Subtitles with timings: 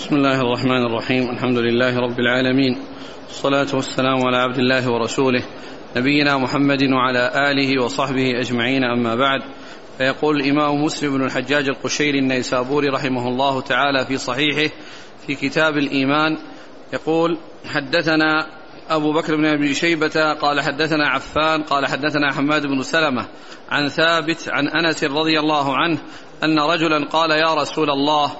[0.00, 1.30] بسم الله الرحمن الرحيم.
[1.30, 2.78] الحمد لله رب العالمين.
[3.28, 5.42] والصلاة والسلام على عبد الله ورسوله
[5.96, 8.84] نبينا محمد وعلى آله وصحبه أجمعين.
[8.84, 9.40] أما بعد
[9.98, 14.74] فيقول الإمام مسلم بن الحجاج القشيري النيسابوري رحمه الله تعالى في صحيحه
[15.26, 16.38] في كتاب الإيمان
[16.92, 18.46] يقول حدثنا
[18.90, 23.28] أبو بكر بن أبي شيبة قال حدثنا عفان قال حدثنا حماد بن سلمة
[23.70, 25.98] عن ثابت عن أنس رضي الله عنه
[26.44, 28.32] أن رجلا قال يا رسول الله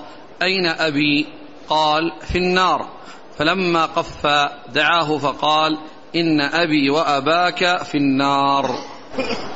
[0.43, 1.40] أين أبي؟
[1.71, 2.87] قال في النار.
[3.39, 4.27] فلما قف
[4.75, 5.79] دعاه فقال
[6.17, 8.71] إن أبي وأباك في النار.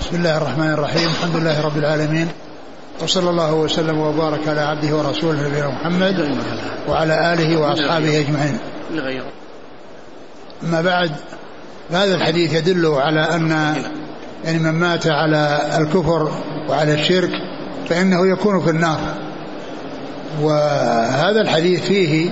[0.01, 1.09] بسم الله الرحمن الرحيم.
[1.09, 2.29] الحمد لله رب العالمين.
[3.03, 6.39] وصلى الله وسلم وبارك على عبده ورسوله نبينا محمد
[6.89, 8.59] وعلى آله وأصحابه أجمعين.
[10.63, 11.13] أما بعد
[11.91, 13.51] هذا الحديث يدل على أن
[14.45, 16.33] يعني من مات على الكفر
[16.69, 17.31] وعلى الشرك
[17.89, 19.01] فإنه يكون في النار.
[20.41, 22.31] وهذا الحديث فيه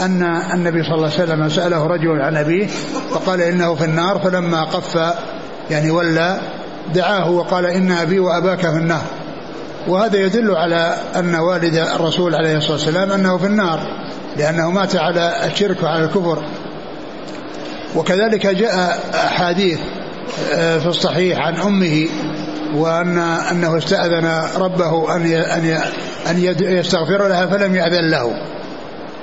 [0.00, 0.22] أن
[0.54, 2.66] النبي صلى الله عليه وسلم سأله رجل عن أبيه
[3.10, 5.14] فقال إنه في النار فلما قف
[5.70, 6.40] يعني ولى
[6.94, 9.02] دعاه وقال إن أبي وأباك في النار.
[9.88, 13.80] وهذا يدل على أن والد الرسول عليه الصلاة والسلام أنه في النار
[14.36, 16.42] لأنه مات على الشرك وعلى الكفر.
[17.96, 19.78] وكذلك جاء أحاديث
[20.52, 22.08] آه، في الصحيح عن أمه
[22.74, 25.82] وأن أنه استأذن ربه أن أن
[26.30, 28.32] أن يستغفر لها فلم يأذن له.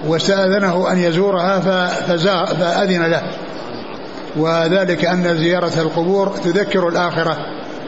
[0.08, 3.22] واستأذنه أن يزورها فأذن له.
[4.38, 7.38] وذلك أن زيارة القبور تذكر الآخرة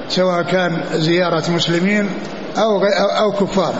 [0.09, 2.09] سواء كان زيارة مسلمين
[2.57, 2.83] أو
[3.19, 3.73] أو كفار.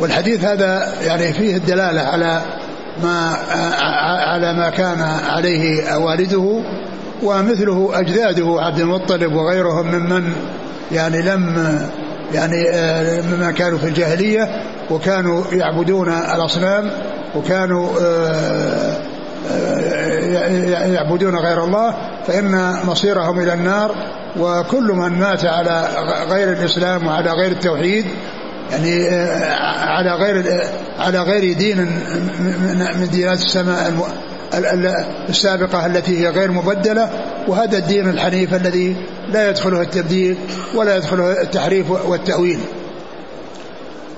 [0.00, 2.42] والحديث هذا يعني فيه الدلالة على
[3.02, 3.36] ما
[4.24, 6.62] على ما كان عليه والده
[7.22, 10.32] ومثله أجداده عبد المطلب وغيرهم ممن
[10.92, 11.78] يعني لم
[12.34, 16.90] يعني آه، مما كانوا في الجاهلية وكانوا يعبدون الأصنام
[17.36, 18.96] وكانوا آه،
[19.50, 21.94] آه، يعبدون غير الله
[22.26, 23.94] فإن مصيرهم إلى النار
[24.38, 25.88] وكل من مات على
[26.30, 28.04] غير الإسلام وعلى غير التوحيد
[28.70, 29.08] يعني
[29.84, 30.44] على غير
[30.98, 31.78] على غير دين
[33.00, 33.92] من دينات السماء
[35.28, 37.10] السابقة التي هي غير مبدلة
[37.48, 38.96] وهذا الدين الحنيف الذي
[39.28, 40.36] لا يدخله التبديل
[40.74, 42.58] ولا يدخله التحريف والتأويل.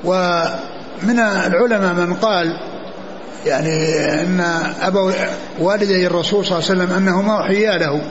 [0.05, 2.61] ومن العلماء من قال
[3.47, 4.41] يعني أن
[4.83, 5.11] أبو
[5.61, 8.03] والدي الرسول صلى الله عليه وسلم أنهما أحيا له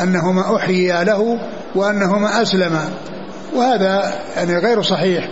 [0.00, 1.38] أنهما أحيا له
[1.74, 2.84] وأنهما أسلما.
[3.54, 5.28] وهذا يعني غير صحيح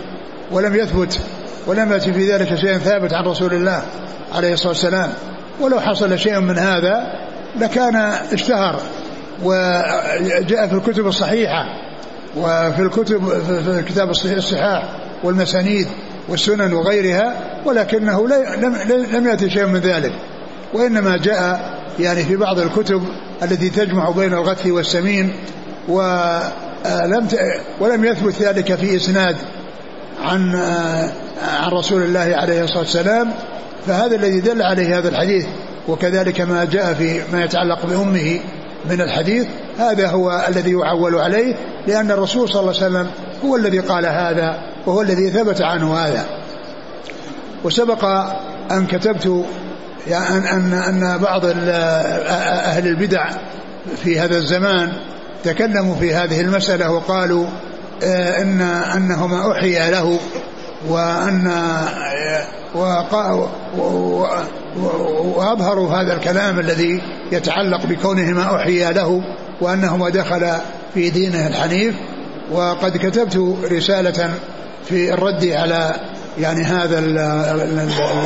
[0.51, 1.19] ولم يثبت
[1.67, 3.83] ولم يأتي في ذلك شيء ثابت عن رسول الله
[4.35, 5.09] عليه الصلاة والسلام.
[5.59, 7.07] ولو حصل شيء من هذا
[7.59, 7.95] لكان
[8.33, 8.81] اشتهر
[9.43, 11.65] وجاء في الكتب الصحيحة
[12.37, 14.83] وفي الكتب في كتاب الصحاح
[15.23, 15.87] والمسانيد
[16.29, 17.33] والسنن وغيرها
[17.65, 18.75] ولكنه لم
[19.13, 20.11] لم يأتي شيء من ذلك.
[20.73, 23.03] وإنما جاء يعني في بعض الكتب
[23.43, 25.33] التي تجمع بين الغث والسمين
[25.87, 27.27] ولم
[27.79, 29.35] ولم يثبت ذلك في إسناد
[30.21, 30.55] عن
[31.59, 33.31] عن رسول الله عليه الصلاة والسلام.
[33.87, 35.45] فهذا الذي دل عليه هذا الحديث
[35.87, 38.39] وكذلك ما جاء في ما يتعلق بأمه
[38.89, 39.47] من الحديث
[39.79, 41.55] هذا هو الذي يعول عليه
[41.87, 43.07] لأن الرسول صلى الله عليه وسلم
[43.45, 46.25] هو الذي قال هذا وهو الذي ثبت عنه هذا.
[47.63, 48.05] وسبق
[48.71, 49.45] أن كتبت
[50.07, 53.29] يعني أن, أن بعض أهل البدع
[54.03, 54.91] في هذا الزمان
[55.43, 57.47] تكلموا في هذه المسألة وقالوا
[58.03, 58.61] آه، إن
[58.95, 60.19] أنهما أحيا له.
[60.87, 61.51] وأن
[65.35, 67.01] وأظهروا هذا الكلام الذي
[67.31, 69.23] يتعلق بكونهما أحيا له
[69.61, 70.51] وأنهما دخل
[70.93, 71.95] في دينه الحنيف.
[72.51, 74.29] وقد كتبت رسالة
[74.85, 75.95] في الرد على
[76.39, 76.99] يعني هذا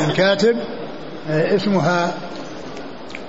[0.08, 0.56] الكاتب
[1.28, 2.14] اسمها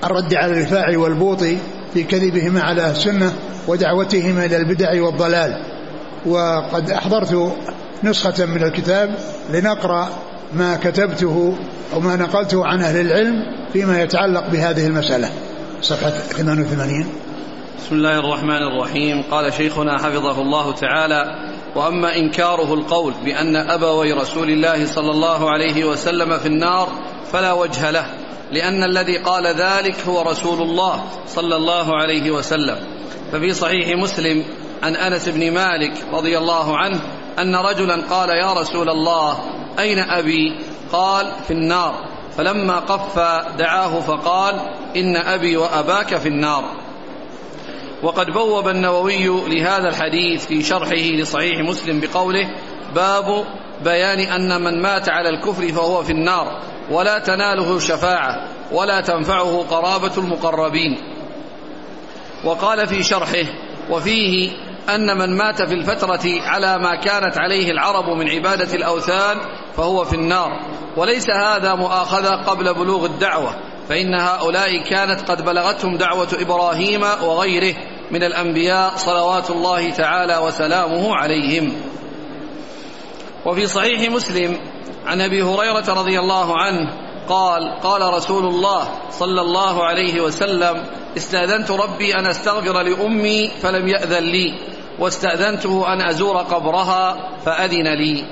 [0.03, 1.57] الرد على الرفاعي والبوطي
[1.93, 3.33] في كذبهما على السنة
[3.67, 5.61] ودعوتهما إلى البدع والضلال.
[6.25, 7.53] وقد أحضرت
[8.03, 9.15] نسخة من الكتاب
[9.49, 10.09] لنقرأ
[10.53, 11.57] ما كتبته
[11.93, 13.43] أو ما نقلته عن أهل العلم
[13.73, 15.29] فيما يتعلق بهذه المسألة.
[15.81, 17.07] صفحة 88
[17.79, 19.23] بسم الله الرحمن الرحيم.
[19.31, 21.23] قال شيخنا حفظه الله تعالى
[21.75, 26.89] وأما إنكاره القول بأن أبوي رسول الله صلى الله عليه وسلم في النار
[27.31, 28.05] فلا وجه له
[28.51, 32.77] لأن الذي قال ذلك هو رسول الله صلى الله عليه وسلم.
[33.31, 34.43] ففي صحيح مسلم
[34.83, 36.99] عن أنس بن مالك رضي الله عنه
[37.39, 39.39] أن رجلا قال يا رسول الله
[39.79, 40.59] أين أبي?
[40.91, 41.95] قال في النار.
[42.37, 43.19] فلما قف
[43.57, 44.59] دعاه فقال
[44.95, 46.63] إن أبي وأباك في النار.
[48.03, 52.49] وقد بوب النووي لهذا الحديث في شرحه لصحيح مسلم بقوله
[52.95, 53.45] باب
[53.83, 56.61] بيان أن من مات على الكفر فهو في النار
[56.91, 60.97] ولا تناله شفاعة ولا تنفعه قرابة المقربين.
[62.43, 63.45] وقال في شرحه
[63.89, 64.51] وفيه
[64.89, 69.37] أن من مات في الفترة على ما كانت عليه العرب من عبادة الأوثان
[69.77, 70.59] فهو في النار.
[70.97, 73.55] وليس هذا مؤاخذة قبل بلوغ الدعوة
[73.89, 77.75] فإن هؤلاء كانت قد بلغتهم دعوة إبراهيم وغيره
[78.11, 81.73] من الأنبياء صلوات الله تعالى وسلامه عليهم.
[83.45, 84.57] وفي صحيح مسلم
[85.05, 90.85] عن أبي هريرة رضي الله عنه قال قال رسول الله صلى الله عليه وسلم
[91.17, 94.74] استأذنت ربي أن أستغفر لأمي فلم يأذن لي.
[94.99, 98.25] واستأذنته أن أزور قبرها فأذن لي.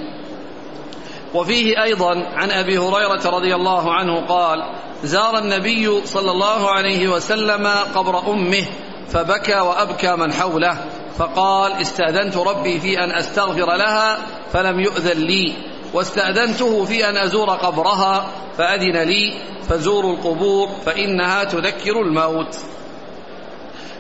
[1.34, 4.64] وفيه أيضا عن أبي هريرة رضي الله عنه قال
[5.04, 8.66] زار النبي صلى الله عليه وسلم قبر أمه
[9.10, 10.78] فبكى وأبكى من حوله
[11.18, 14.18] فقال استأذنت ربي في أن أستغفر لها
[14.54, 15.54] فلم يؤذن لي.
[15.94, 18.28] واستأذنته في أن أزور قبرها
[18.58, 19.34] فأذن لي.
[19.70, 22.58] فزوروا القبور فإنها تذكر الموت.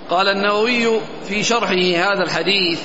[0.09, 2.79] قال النووي في شرحه هذا الحديث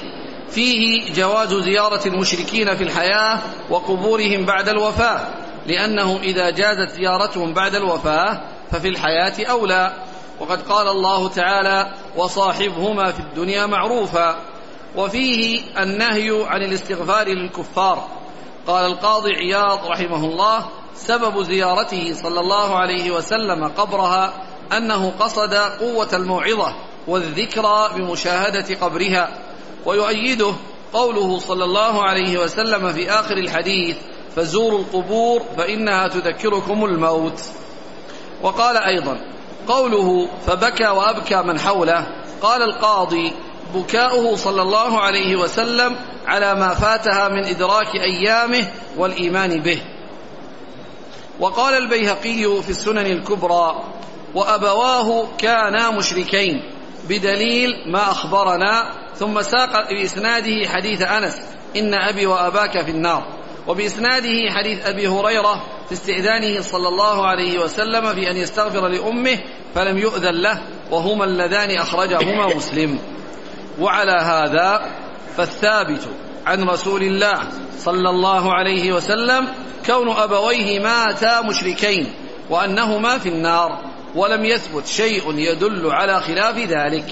[0.50, 3.38] فيه جواز زيارة المشركين في الحياة
[3.70, 5.28] وقبورهم بعد الوفاة
[5.66, 9.92] لأنه إذا جازت زيارتهم بعد الوفاة ففي الحياة أولى.
[10.40, 14.36] وقد قال الله تعالى وصاحبهما في الدنيا معروفا.
[14.96, 18.08] وفيه النهي عن الاستغفار للكفار.
[18.66, 24.32] قال القاضي عياض رحمه الله سبب زيارته صلى الله عليه وسلم قبرها
[24.76, 26.74] أنه قصد قوة الموعظة.
[27.08, 29.28] والذكرى بمشاهدة قبرها
[29.86, 30.52] ويؤيده
[30.92, 33.96] قوله صلى الله عليه وسلم في آخر الحديث
[34.36, 37.40] فزوروا القبور فإنها تذكركم الموت
[38.42, 39.20] وقال أيضا
[39.68, 42.06] قوله فبكى وأبكى من حوله
[42.42, 43.32] قال القاضي
[43.74, 45.96] بكاؤه صلى الله عليه وسلم
[46.26, 49.82] على ما فاتها من إدراك أيامه والإيمان به
[51.40, 53.84] وقال البيهقي في السنن الكبرى
[54.34, 56.77] وأبواه كانا مشركين
[57.08, 61.36] بدليل ما أخبرنا ثم ساق بإسناده حديث أنس
[61.76, 63.38] إن أبي وأباك في النار.
[63.66, 69.38] وبإسناده حديث أبي هريرة في استئذانه صلى الله عليه وسلم في أن يستغفر لأمه
[69.74, 72.98] فلم يؤذن له وهما اللذان أخرجهما مسلم.
[73.80, 74.90] وعلى هذا
[75.36, 76.08] فالثابت
[76.46, 77.40] عن رسول الله
[77.78, 79.48] صلى الله عليه وسلم
[79.86, 82.12] كون أبويه ماتا مشركين
[82.50, 83.87] وأنهما في النار.
[84.18, 87.04] ولم يثبت شيء يدل على خلاف ذلك.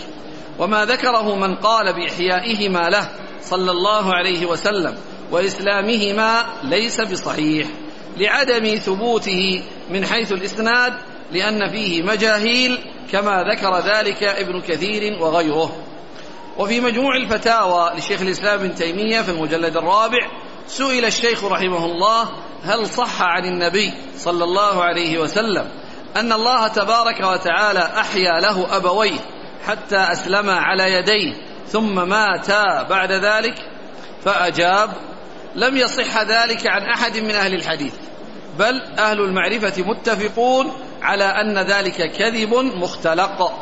[0.58, 3.08] وما ذكره من قال بإحيائهما له
[3.42, 4.96] صلى الله عليه وسلم
[5.32, 7.68] وإسلامهما ليس بصحيح
[8.16, 10.92] لعدم ثبوته من حيث الإسناد
[11.32, 12.78] لأن فيه مجاهيل
[13.12, 15.76] كما ذكر ذلك ابن كثير وغيره.
[16.58, 20.30] وفي مجموع الفتاوى لشيخ الإسلام ابن تيمية في المجلد الرابع
[20.66, 22.28] سئل الشيخ رحمه الله
[22.62, 25.68] هل صح عن النبي صلى الله عليه وسلم
[26.16, 29.18] أن الله تبارك وتعالى أحيا له أبويه
[29.66, 31.34] حتى اسلما على يديه
[31.68, 33.54] ثم ماتا بعد ذلك
[34.24, 34.90] فأجاب
[35.54, 37.94] لم يصح ذلك عن أحد من أهل الحديث
[38.58, 40.72] بل أهل المعرفة متفقون
[41.02, 43.52] على أن ذلك كذب مختلق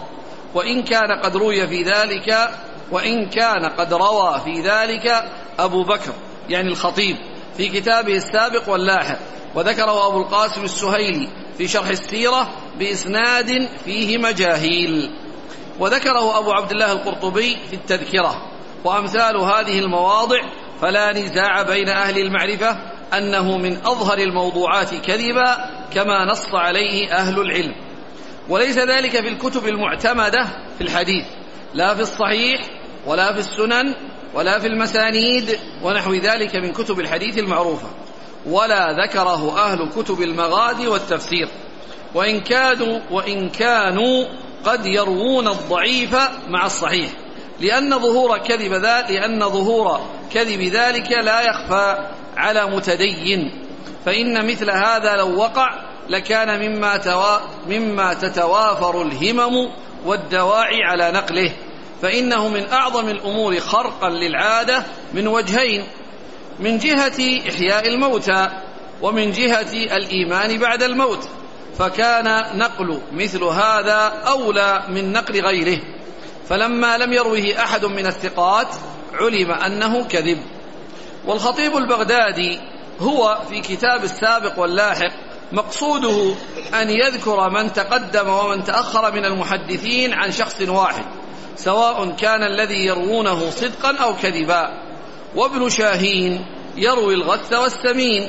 [0.54, 2.50] وإن كان قد روي في ذلك
[2.90, 5.24] وإن كان قد روى في ذلك
[5.58, 6.12] أبو بكر
[6.48, 7.16] يعني الخطيب
[7.56, 9.18] في كتابه السابق واللاحق
[9.54, 15.10] وذكره أبو القاسم السهيلي في شرح السيرة بإسناد فيه مجاهيل.
[15.78, 18.50] وذكره أبو عبد الله القرطبي في التذكرة.
[18.84, 20.38] وأمثال هذه المواضع
[20.80, 22.76] فلا نزاع بين أهل المعرفة
[23.18, 27.74] أنه من أظهر الموضوعات كذبا كما نص عليه أهل العلم.
[28.48, 30.44] وليس ذلك في الكتب المعتمدة
[30.78, 31.24] في الحديث
[31.74, 32.60] لا في الصحيح
[33.06, 33.94] ولا في السنن
[34.34, 37.88] ولا في المسانيد ونحو ذلك من كتب الحديث المعروفة.
[38.46, 41.48] ولا ذكره أهل كتب المغازي والتفسير.
[42.14, 44.24] وإن كانوا وإن كانوا
[44.64, 46.16] قد يروون الضعيف
[46.48, 47.10] مع الصحيح.
[47.60, 50.00] لأن ظهور كذب ذلك لأن ظهور
[50.32, 53.50] كذب ذلك لا يخفى على متدين.
[54.06, 55.74] فإن مثل هذا لو وقع
[56.08, 59.70] لكان مما توا مما تتوافر الهمم
[60.04, 61.52] والدواعي على نقله.
[62.02, 64.84] فإنه من أعظم الأمور خرقا للعادة
[65.14, 65.84] من وجهين.
[66.60, 68.48] من جهة إحياء الموتى
[69.02, 71.28] ومن جهة الإيمان بعد الموت
[71.78, 75.80] فكان نقل مثل هذا أولى من نقل غيره.
[76.48, 78.68] فلما لم يروه أحد من الثقات
[79.12, 80.38] علم أنه كذب.
[81.26, 82.60] والخطيب البغدادي
[83.00, 85.12] هو في كتاب السابق واللاحق
[85.52, 86.34] مقصوده
[86.74, 91.04] أن يذكر من تقدم ومن تأخر من المحدثين عن شخص واحد
[91.56, 94.93] سواء كان الذي يروونه صدقا أو كذبا.
[95.36, 96.44] وابن شاهين
[96.76, 98.28] يروي الغث والسمين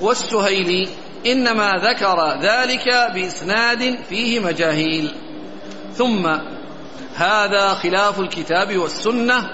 [0.00, 0.88] والسهيلي
[1.26, 5.10] إنما ذكر ذلك بإسناد فيه مجاهيل.
[5.94, 6.26] ثم
[7.14, 9.50] هذا خلاف الكتاب والسنة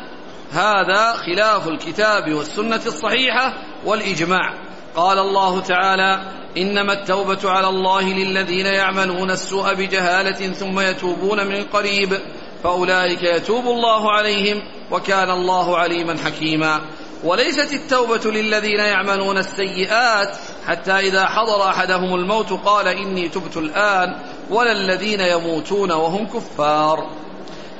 [0.52, 4.54] هذا خلاف الكتاب والسنة الصحيحة والإجماع.
[4.96, 6.22] قال الله تعالى
[6.56, 12.18] إنما التوبة على الله للذين يعملون السوء بجهالة ثم يتوبون من قريب
[12.64, 16.80] فأولئك يتوب الله عليهم وكان الله عليما حكيما.
[17.24, 20.36] وليست التوبة للذين يعملون السيئات
[20.66, 24.16] حتى إذا حضر أحدهم الموت قال إني تبت الآن
[24.50, 27.10] ولا الذين يموتون وهم كفار.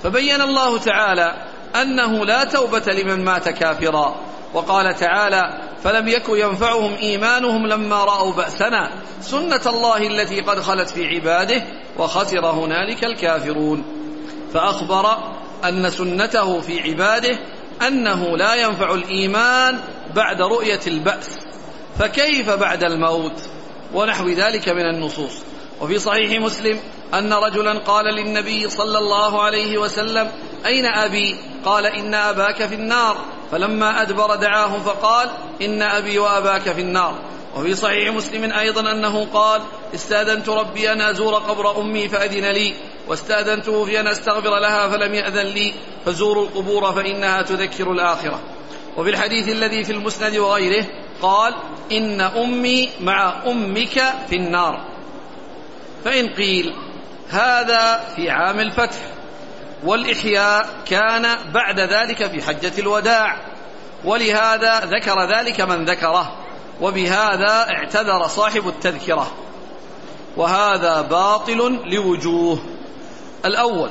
[0.02, 1.34] فبين الله تعالى
[1.82, 4.14] أنه لا توبة لمن مات كافرا.
[4.54, 8.90] وقال تعالى فلم يك ينفعهم إيمانهم لما رأوا بأسنا.
[9.20, 11.62] سنة الله التي قد خلت في عباده
[11.98, 13.84] وخسر هنالك الكافرون.
[14.54, 15.18] فأخبر
[15.68, 17.38] أن سنته في عباده
[17.86, 19.78] أنه لا ينفع الإيمان
[20.14, 21.30] بعد رؤية البأس.
[21.98, 23.42] فكيف بعد الموت؟
[23.94, 25.32] ونحو ذلك من النصوص.
[25.80, 26.80] وفي صحيح مسلم
[27.14, 30.30] أن رجلا قال للنبي صلى الله عليه وسلم
[30.66, 33.16] أين أبي؟ قال إن أباك في النار.
[33.52, 35.30] فلما أدبر دعاه فقال
[35.62, 37.18] إن أبي وأباك في النار.
[37.56, 39.62] وفي صحيح مسلم أيضا أنه قال
[39.94, 42.74] استأذنت ربي أن أزور قبر أمي فأذن لي.
[43.08, 45.74] واستأذنته في أن أستغفر لها فلم يأذن لي
[46.06, 48.40] فزوروا القبور فإنها تذكر الآخرة.
[48.96, 50.86] وفي الحديث الذي في المسند وغيره
[51.22, 51.54] قال
[51.92, 54.84] إن أمي مع أمك في النار.
[56.04, 56.74] فإن قيل
[57.28, 58.96] هذا في عام الفتح.
[59.84, 63.36] والإحياء كان بعد ذلك في حجة الوداع.
[64.04, 66.36] ولهذا ذكر ذلك من ذكره.
[66.80, 69.32] وبهذا اعتذر صاحب التذكرة.
[70.36, 72.73] وهذا باطل لوجوه.
[73.44, 73.90] الأول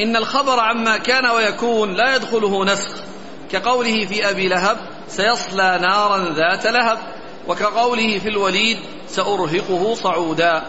[0.00, 2.92] إن الخبر عما كان ويكون لا يدخله نسخ.
[3.52, 4.76] كقوله في أبي لهب
[5.08, 6.98] سيصلى نارا ذات لهب.
[7.48, 8.78] وكقوله في الوليد
[9.08, 10.62] سأرهقه صعودا.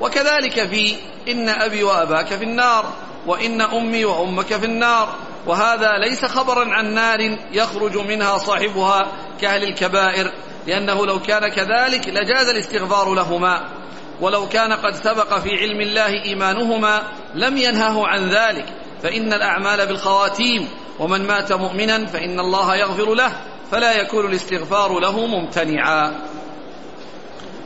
[0.00, 0.96] وكذلك في
[1.28, 2.92] إن أبي وأباك في النار
[3.26, 5.14] وإن أمي وأمك في النار.
[5.46, 10.32] وهذا ليس خبرا عن نار يخرج منها صاحبها كأهل الكبائر
[10.66, 13.75] لأنه لو كان كذلك لجاز الاستغفار لهما.
[14.20, 17.02] ولو كان قد سبق في علم الله إيمانهما
[17.34, 18.66] لم ينهه عن ذلك.
[19.02, 20.68] فإن الأعمال بالخواتيم
[20.98, 23.32] ومن مات مؤمنا فإن الله يغفر له
[23.70, 26.14] فلا يكون الاستغفار له ممتنعا.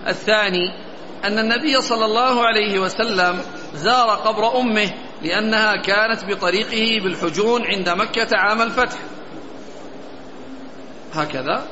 [0.09, 0.73] الثاني
[1.25, 3.40] أن النبي صلى الله عليه وسلم
[3.75, 4.90] زار قبر أمه
[5.23, 8.99] لأنها كانت بطريقه بالحجون عند مكة عام الفتح.
[11.14, 11.66] هكذا.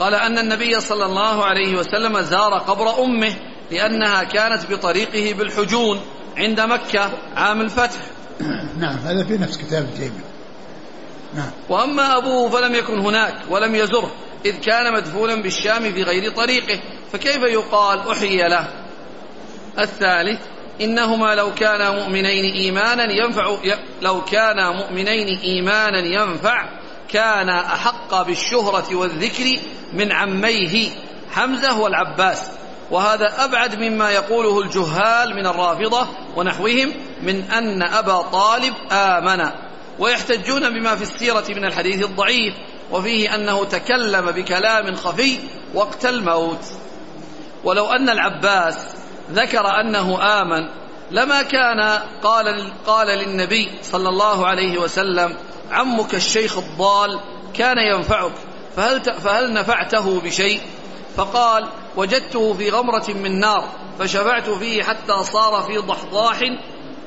[0.00, 3.36] قال أن النبي صلى الله عليه وسلم زار قبر أمه
[3.70, 6.00] لأنها كانت بطريقه بالحجون
[6.36, 8.00] عند مكة عام الفتح.
[8.80, 10.20] نعم هذا في نفس كتاب التيمي
[11.34, 11.50] نعم.
[11.68, 14.12] وأما أبوه فلم يكن هناك ولم يزره
[14.44, 16.80] إذ كان مدفونا بالشام في غير طريقه
[17.12, 18.68] فكيف يقال أحيي له؟
[19.78, 20.40] الثالث
[20.80, 23.56] إنهما لو كانا مؤمنين إيمانا ينفع
[24.02, 26.79] لو كانا مؤمنين إيمانا ينفع
[27.12, 29.60] كان أحق بالشهرة والذكر
[29.92, 30.90] من عميه
[31.32, 32.50] حمزة والعباس.
[32.90, 39.50] وهذا أبعد مما يقوله الجهال من الرافضة ونحوهم من أن أبا طالب آمن.
[39.98, 42.54] ويحتجون بما في السيرة من الحديث الضعيف
[42.90, 45.38] وفيه أنه تكلم بكلام خفي
[45.74, 46.64] وقت الموت.
[47.64, 48.76] ولو أن العباس
[49.32, 50.68] ذكر أنه آمن
[51.10, 55.36] لما كان قال قال للنبي صلى الله عليه وسلم
[55.70, 57.20] عمك الشيخ الضال
[57.54, 58.32] كان ينفعك
[58.76, 60.60] فهل فهل نفعته بشيء؟
[61.16, 66.40] فقال وجدته في غمرة من نار فشفعت فيه حتى صار في ضحضاح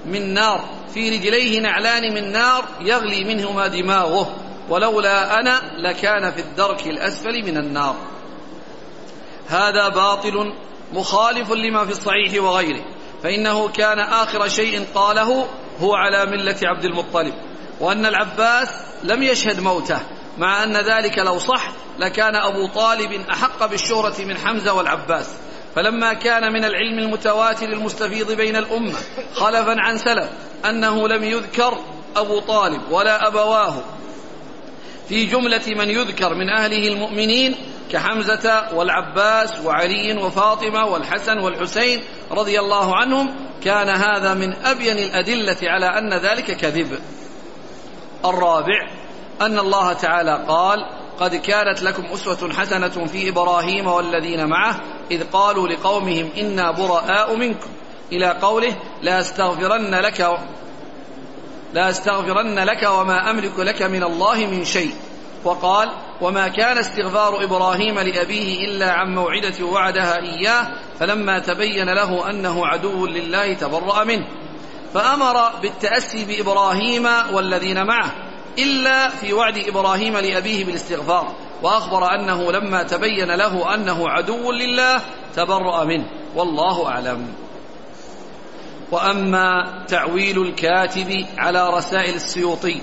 [0.06, 4.36] من نار في رجليه نعلان من نار يغلي منهما دماغه
[4.70, 7.96] ولولا أنا لكان في الدرك الأسفل من النار
[9.48, 10.54] هذا باطل
[10.94, 12.86] مخالف لما في الصحيح وغيره
[13.24, 15.48] فإنه كان آخر شيء قاله
[15.80, 17.34] هو على ملة عبد المطلب
[17.80, 18.70] وأن العباس
[19.04, 20.00] لم يشهد موته
[20.38, 25.30] مع أن ذلك لو صح لكان أبو طالب أحق بالشهرة من حمزة والعباس.
[25.76, 29.00] فلما كان من العلم المتواتر المستفيض بين الأمة
[29.34, 30.30] خلفا عن سلف
[30.66, 31.78] أنه لم يذكر
[32.16, 33.76] أبو طالب ولا أبواه.
[35.10, 37.56] في جملة من يذكر من أهله المؤمنين
[37.94, 45.86] كحمزة والعباس وعلي وفاطمة والحسن والحسين رضي الله عنهم كان هذا من أبين الأدلة على
[45.86, 47.00] أن ذلك كذب.
[48.26, 48.90] الرابع
[49.42, 50.86] أن الله تعالى قال
[51.20, 54.80] قد كانت لكم أسوة حسنة في إبراهيم والذين معه
[55.12, 57.70] إذ قالوا لقومهم إنا براء منكم.
[58.12, 60.40] إلى قوله لا أستغفرن لك
[61.74, 64.94] لا أستغفرن لك وما أملك لك من الله من شيء.
[65.44, 65.90] وقال
[66.22, 70.68] وما كان استغفار إبراهيم لأبيه إلا عن موعدة وعدها إياه
[71.00, 74.28] فلما تبين له أنه عدو لله تبرأ منه.
[74.94, 78.12] فأمر بالتأسي بإبراهيم والذين معه
[78.60, 81.36] إلا في وعد إبراهيم لأبيه بالاستغفار.
[81.64, 85.02] وأخبر أنه لما تبين له أنه عدو لله
[85.36, 86.06] تبرأ منه.
[86.36, 87.28] والله أعلم.
[88.92, 92.82] وأما تعويل الكاتب على رسائل السيوطي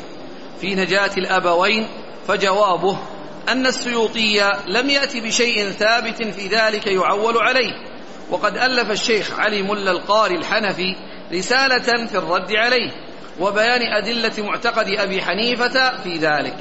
[0.61, 1.89] في نجاة الأبوين
[2.29, 2.99] فجوابه
[3.49, 7.73] أن السيوطي لم يأتي بشيء ثابت في ذلك يعول عليه.
[8.31, 10.97] وقد ألف الشيخ علي ملا القاري الحنفي
[11.33, 12.91] رسالة في الرد عليه
[13.41, 16.57] وبيان أدلة معتقد أبي حنيفة في ذلك.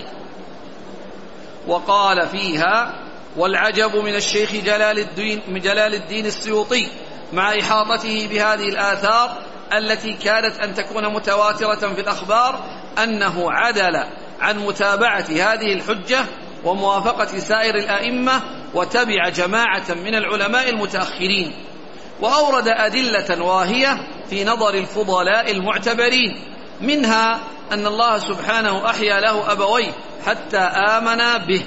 [1.67, 2.95] وقال فيها
[3.37, 6.87] والعجب من الشيخ جلال الدين, جلال الدين السيوطي
[7.33, 9.37] مع إحاطته بهذه الآثار
[9.73, 12.63] التي كانت أن تكون متواترة في الأخبار
[13.03, 14.03] أنه عدل
[14.39, 16.25] عن متابعة هذه الحجة
[16.65, 18.41] وموافقة سائر الأئمة
[18.73, 21.53] وتبع جماعة من العلماء المتأخرين.
[22.21, 23.97] وأورد أدلة واهية
[24.29, 26.31] في نظر الفضلاء المعتبرين
[26.81, 27.39] منها
[27.71, 29.91] أن الله سبحانه أحيا له أبويه
[30.25, 31.61] حتى آمنا به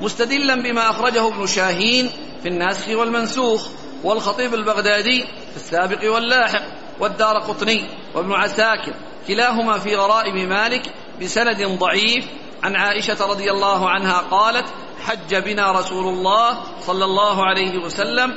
[0.00, 2.10] مستدلا بما أخرجه ابن شاهين
[2.42, 3.68] في الناسخ والمنسوخ
[4.04, 6.62] والخطيب البغدادي في السابق واللاحق
[7.00, 8.94] والدار قطني وابن عساكر
[9.28, 10.82] كلاهما في غرائب مالك
[11.20, 12.24] بسند ضعيف
[12.62, 14.66] عن عائشة رضي الله عنها قالت
[15.06, 18.34] حج بنا رسول الله صلى الله عليه وسلم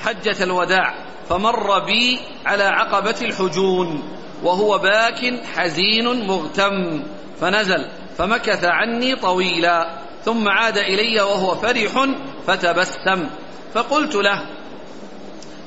[0.00, 0.94] حجة الوداع
[1.28, 4.02] فمر بي على عقبة الحجون
[4.42, 7.02] وهو باك حزين مغتم
[7.40, 12.06] فنزل فمكث عني طويلا ثم عاد إلي وهو فرح
[12.46, 13.28] فتبسم
[13.74, 14.46] فقلت له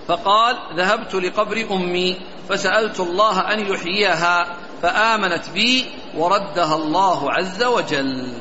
[0.07, 2.17] فقال ذهبت لقبر أمي
[2.49, 5.85] فسألت الله أن يحييها فآمنت بي
[6.17, 8.33] وردها الله عز وجل.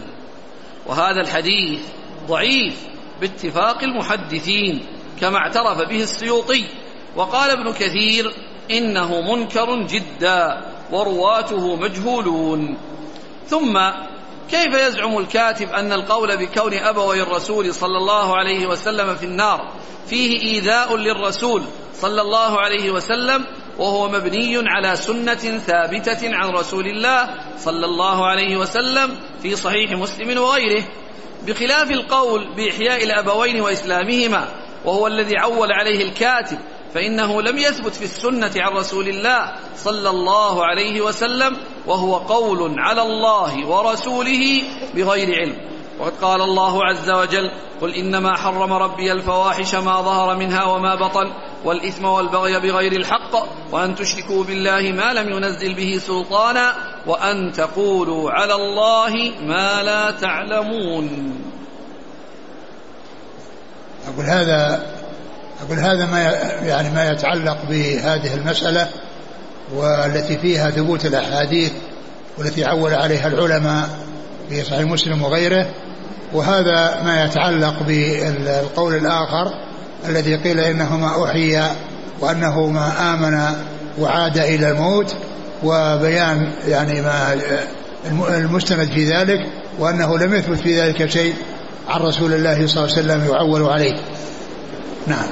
[0.87, 1.81] وهذا الحديث
[2.27, 2.75] ضعيف
[3.21, 4.87] باتفاق المحدثين
[5.21, 6.65] كما اعترف به السيوطي.
[7.17, 8.35] وقال ابن كثير
[8.71, 10.61] إنه منكر جدا
[10.93, 12.79] ورواته مجهولون.
[13.47, 13.79] ثم
[14.51, 19.73] كيف يزعم الكاتب أن القول بكون أبوي الرسول صلى الله عليه وسلم في النار
[20.07, 21.63] فيه إيذاء للرسول
[21.95, 23.45] صلى الله عليه وسلم
[23.83, 30.39] وهو مبني على سنة ثابتة عن رسول الله صلى الله عليه وسلم في صحيح مسلم
[30.39, 30.85] وغيره.
[31.47, 34.49] بخلاف القول بإحياء الأبوين وإسلامهما
[34.85, 36.59] وهو الذي عول عليه الكاتب
[36.95, 43.03] فإنه لم يثبت في السنة عن رسول الله صلى الله عليه وسلم وهو قول على
[43.03, 44.63] الله ورسوله
[44.95, 45.57] بغير علم.
[46.01, 51.33] وقد قال الله عز وجل قل إنما حرم ربي الفواحش ما ظهر منها وما بطن
[51.65, 56.75] والإثم والبغي بغير الحق وأن تشركوا بالله ما لم ينزل به سلطانا
[57.07, 61.37] وأن تقولوا على الله ما لا تعلمون.
[64.09, 64.87] أقول هذا
[65.67, 66.21] أقول هذا ما
[66.67, 68.89] يعني ما يتعلق بهذه المسألة
[69.75, 71.73] والتي فيها ثبوت الأحاديث
[72.39, 73.89] والتي عول عليها العلماء
[74.49, 75.67] في صحيح مسلم وغيره
[76.33, 79.55] وهذا ما يتعلق بالقول الآخر
[80.09, 81.63] الذي قيل إنه ما أحيي
[82.21, 83.57] وأنه ما آمن
[83.99, 85.17] وعاد إلى الموت
[85.63, 87.39] وبيان يعني ما
[88.29, 89.41] المستند في ذلك
[89.79, 91.35] وأنه لم يثبت في ذلك شيء
[91.89, 93.95] عن رسول الله صلى الله عليه وسلم يعول عليه.
[95.07, 95.29] نعم.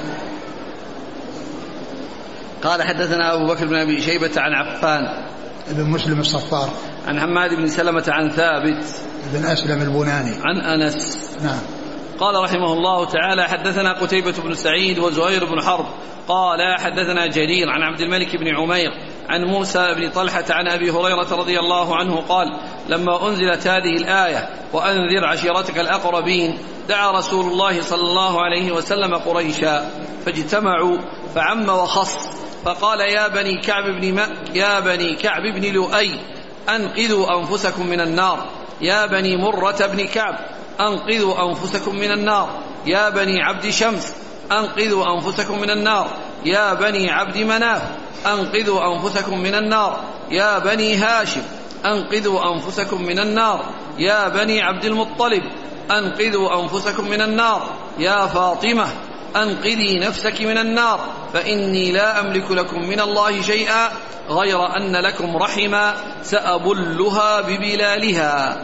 [2.63, 5.25] قال حدثنا أبو بكر بن أبي شيبة عن عفان
[5.69, 6.69] ابن مسلم الصفار.
[7.07, 8.85] عن حماد بن سلمة عن ثابت
[9.33, 10.35] بن أسلم البناني.
[10.43, 11.17] عن أنس.
[11.43, 11.80] نعم.
[12.21, 15.85] قال رحمه الله تعالى حدثنا قتيبة بن سعيد وزهير بن حرب.
[16.27, 18.91] قال حدثنا جرير عن عبد الملك بن عمير
[19.29, 22.47] عن موسى بن طلحة عن أبي هريرة رضي الله عنه قال
[22.89, 26.57] لما أنزلت هذه الآية وأنذر عشيرتك الأقربين
[26.89, 29.89] دعا رسول الله صلى الله عليه وسلم قريشا
[30.25, 30.97] فاجتمعوا
[31.35, 32.29] فعم وخص
[32.65, 34.19] فقال يا بني كعب بن
[34.53, 36.19] يا بني كعب بن لؤي
[36.69, 38.45] أنقذوا أنفسكم من النار.
[38.81, 40.35] يا بني مرة بن كعب
[40.81, 42.49] أنقذوا أنفسكم من النار.
[42.85, 44.13] يا بني عبد شمس
[44.51, 46.07] أنقذوا أنفسكم من النار.
[46.45, 47.81] يا بني عبد مناف
[48.25, 49.99] أنقذوا أنفسكم من النار.
[50.31, 51.41] يا بني هاشم
[51.85, 53.65] أنقذوا أنفسكم من النار.
[53.97, 55.43] يا بني عبد المطلب
[55.91, 57.61] أنقذوا أنفسكم من النار.
[57.99, 58.87] يا فاطمة
[59.35, 60.99] أنقذي نفسك من النار.
[61.33, 63.89] فإني لا أملك لكم من الله شيئا
[64.29, 68.61] غير أن لكم رحما سأبلها ببلالها.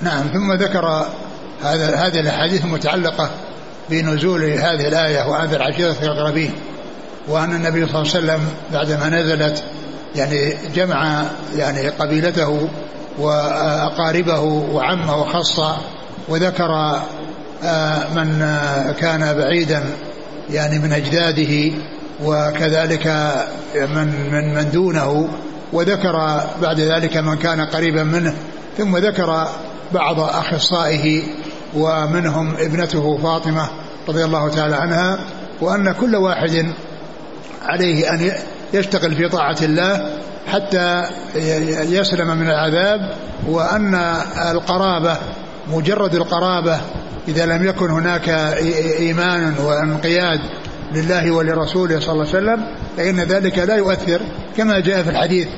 [0.00, 1.06] نعم ثم ذكر
[1.62, 3.30] هذا هذه الأحاديث المتعلقة
[3.90, 6.52] بنزول هذه الآية وانذر عشيرتك الأقربين
[7.28, 8.40] وأن النبي صلى الله عليه وسلم
[8.72, 9.64] بعدما نزلت
[10.16, 11.24] يعني جمع
[11.56, 12.68] يعني قبيلته
[13.18, 14.40] وأقاربه
[14.72, 15.60] وعمه وخص
[16.28, 17.00] وذكر
[17.64, 18.58] آه، من
[19.00, 19.84] كان بعيدا
[20.50, 21.72] يعني من أجداده
[22.24, 23.06] وكذلك
[23.74, 25.28] من من من دونه
[25.72, 28.34] وذكر بعد ذلك من كان قريبا منه
[28.78, 29.48] ثم ذكر
[29.94, 31.22] بعض أخصائه
[31.74, 33.68] ومنهم ابنته فاطمة
[34.08, 35.18] رضي الله تعالى عنها
[35.60, 36.66] وأن كل واحد
[37.62, 38.30] عليه أن
[38.72, 41.02] يشتغل في طاعة الله حتى
[41.90, 43.14] يسلم من العذاب
[43.48, 43.94] وأن
[44.50, 45.16] القرابة
[45.68, 46.80] مجرد القرابة
[47.28, 48.28] إذا لم يكن هناك
[48.98, 50.40] إيمان وانقياد
[50.94, 54.20] لله ولرسوله صلى الله عليه وسلم فإن ذلك لا يؤثر
[54.56, 55.48] كما جاء في الحديث.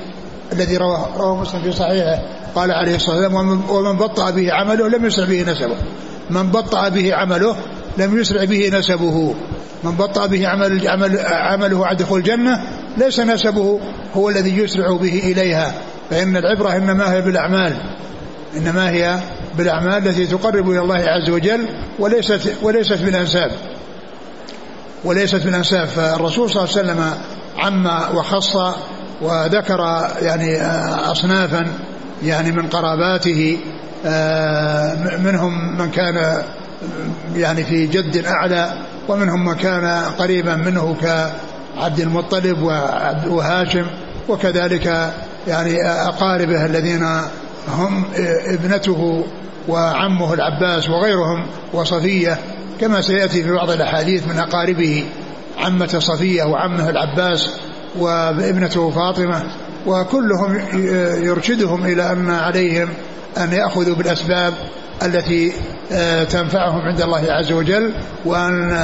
[0.52, 2.22] الذي رواه, رواه مسلم في صحيحه
[2.54, 5.76] قال عليه الصلاة والسلام ومن بطأ به عمله لم يسرع به نسبه.
[6.30, 7.56] من بطأ به عمله
[7.98, 9.34] لم يسرع به نسبه.
[9.84, 12.62] من بطأ به عمل عمل عمله عن دخول الجنة
[12.96, 13.80] ليس نسبه
[14.14, 15.74] هو الذي يسرع به إليها.
[16.10, 17.76] فإن العبرة إنما هي بالأعمال.
[18.56, 19.18] إنما هي
[19.58, 23.50] بالأعمال التي تقرب إلى الله عز وجل وليست وليست بالأنساب
[25.04, 27.14] وليست بالأنساب فالرسول صلى الله عليه وسلم
[27.58, 28.56] عم وخص
[29.22, 30.62] وذكر يعني
[31.10, 31.66] أصنافا
[32.22, 33.58] يعني من قراباته
[34.06, 36.42] آه، منهم من كان
[37.36, 38.72] يعني في جد أعلى
[39.08, 42.62] ومنهم من كان قريبا منه كعبد المطلب
[43.28, 43.86] وهاشم
[44.28, 45.12] وكذلك
[45.48, 47.02] يعني أقاربه الذين
[47.68, 48.04] هم
[48.46, 49.24] ابنته
[49.68, 52.38] وعمه العباس وغيرهم وصفية
[52.80, 55.04] كما سيأتي في بعض الأحاديث من أقاربه
[55.58, 57.50] عمة صفية وعمه العباس
[57.98, 59.42] وابنته فاطمة
[59.86, 60.60] وكلهم
[61.24, 62.88] يرشدهم إلى أن عليهم
[63.38, 64.54] أن يأخذوا بالأسباب
[65.02, 65.52] التي
[65.92, 68.76] آه، تنفعهم عند الله عز وجل وأن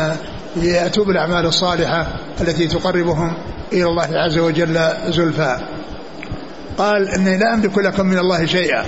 [0.57, 2.07] يأتوا بالأعمال الصالحة
[2.41, 3.37] التي تقربهم
[3.73, 5.59] إلى الله عز وجل زلفى.
[6.79, 8.85] قال إني لا أملك لكم من الله شيئا.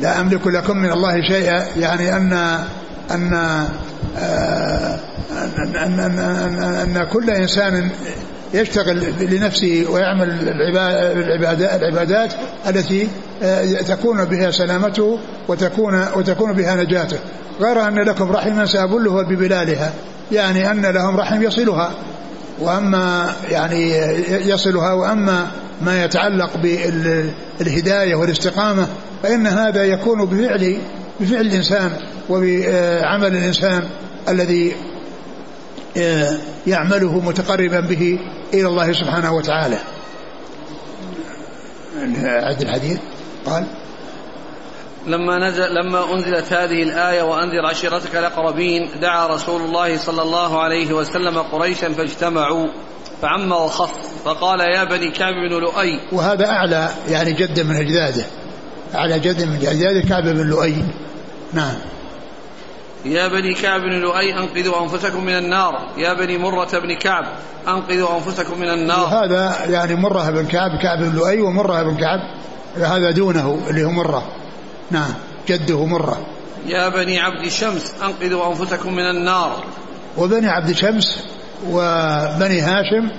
[0.00, 2.32] لا أملك لكم من الله شيئا يعني أن
[3.10, 3.34] أن
[4.18, 4.98] آه،
[5.32, 7.90] أن, أن, أن, أن, أن كل إنسان
[8.54, 10.48] يشتغل لنفسه ويعمل
[11.82, 12.32] العبادات
[12.68, 13.08] التي
[13.42, 17.18] آه، تكون بها سلامته وتكون وتكون بها نجاته.
[17.60, 19.92] غير أن لكم رحما سأبلها ببلالها
[20.32, 21.90] يعني أن لهم رحم يصلها.
[22.60, 23.92] وأما يعني
[24.28, 25.46] يصلها وأما
[25.82, 26.50] ما يتعلق
[27.58, 28.86] بالهداية والاستقامة
[29.22, 30.78] فإن هذا يكون بفعل
[31.20, 31.90] بفعل الإنسان
[32.28, 33.82] وبعمل الإنسان
[34.28, 34.72] الذي
[36.66, 38.18] يعمله متقربا به
[38.54, 39.78] إلى الله سبحانه وتعالى.
[42.24, 42.98] عد الحديث
[43.46, 43.66] قال
[45.06, 50.92] لما نزل لما أنزلت هذه الآية وأنذر عشيرتك الأقربين دعا رسول الله صلى الله عليه
[50.92, 52.66] وسلم قريشا فاجتمعوا
[53.22, 53.92] فعم وخف
[54.24, 56.00] فقال يا بني كعب بن لؤي.
[56.12, 58.24] وهذا أعلى يعني جد من أجداده.
[58.94, 60.84] أعلى جد من أجداده كعب بن لؤي.
[61.52, 61.74] نعم.
[63.04, 65.88] يا بني كعب بن لؤي أنقذوا أنفسكم من النار.
[65.96, 67.24] يا بني مرة بن كعب
[67.68, 69.06] أنقذوا أنفسكم من النار.
[69.06, 72.20] هذا يعني مرة بن كعب كعب بن لؤي ومرة بن كعب.
[72.76, 74.22] هذا دونه اللي هو مرة.
[74.90, 75.14] نعم
[75.48, 76.26] جده مرة.
[76.66, 79.64] يا بني عبد شمس أنقذوا أنفسكم من النار.
[80.18, 81.24] وبني عبد شمس
[81.70, 83.10] وبني هاشم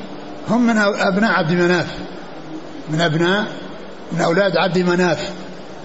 [0.49, 1.87] هم من أبناء عبد مناف.
[2.89, 3.47] من أبناء
[4.11, 5.31] من أولاد عبد مناف.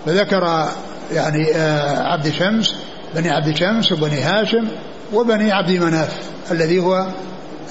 [0.06, 0.68] فذكر
[1.12, 2.74] يعني آه، عبد شمس
[3.14, 4.68] بني عبد شمس وبني هاشم
[5.12, 6.18] وبني عبد مناف
[6.50, 7.06] الذي هو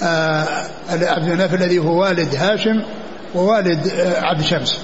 [0.04, 0.46] آه
[0.90, 2.84] عبد مناف الذي هو والد هاشم
[3.36, 4.80] ووالد آه عبد شمس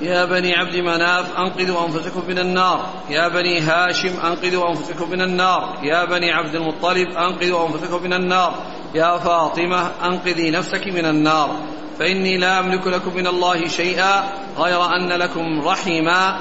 [0.00, 2.86] يا بني عبد مناف أنقذوا أنفسكم من النار.
[3.10, 5.78] يا بني هاشم أنقذوا أنفسكم من النار.
[5.82, 8.54] يا بني عبد المطلب أنقذوا أنفسكم من النار.
[8.94, 11.56] يا فاطمة أنقذي نفسك من النار.
[11.98, 14.24] فإني لا أملك لكم من الله شيئا
[14.58, 16.36] غير أن لكم رحما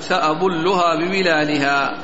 [0.00, 1.94] سأبلها ببلالها.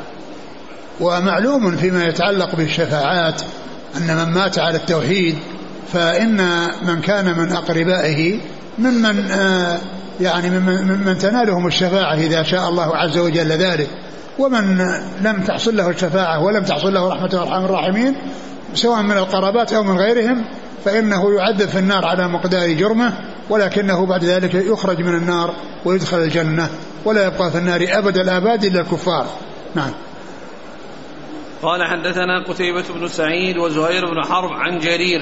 [1.00, 3.42] ومعلوم فيما يتعلق بالشفاعات
[3.96, 5.38] أن من مات على التوحيد
[5.92, 6.40] فإن
[6.82, 8.40] من كان من أقربائه
[8.78, 9.78] ممن آه،
[10.20, 13.88] يعني ممن من تنالهم الشفاعة إذا شاء الله عز وجل ذلك.
[14.38, 14.78] ومن
[15.22, 18.14] لم تحصل له الشفاعة ولم تحصل له رحمة الرحمن الراحمين
[18.74, 20.44] سواء من القرابات أو من غيرهم
[20.86, 23.12] فإنه يعذب في النار على مقدار جرمه
[23.50, 26.70] ولكنه بعد ذلك يخرج من النار ويدخل الجنة
[27.04, 29.26] ولا يبقى في النار أبد الآباد إلا الكفار.
[29.74, 29.90] نعم.
[31.62, 35.20] قال حدثنا قتيبة بن سعيد وزهير بن حرب عن جرير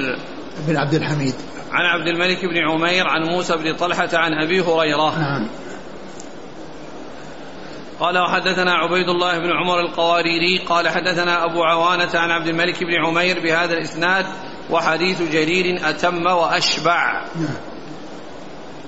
[0.68, 1.34] بن عبد الحميد.
[1.72, 5.18] عن عبد الملك بن عمير عن موسى بن طلحة عن أبي هريرة.
[5.18, 5.48] نعم.
[8.00, 13.06] قال وحدثنا عبيد الله بن عمر القواريري قال حدثنا أبو عوانة عن عبد الملك بن
[13.06, 14.26] عمير بهذا الإسناد
[14.70, 17.24] وحديث جرير أتم وأشبع.
[17.36, 17.56] نعم.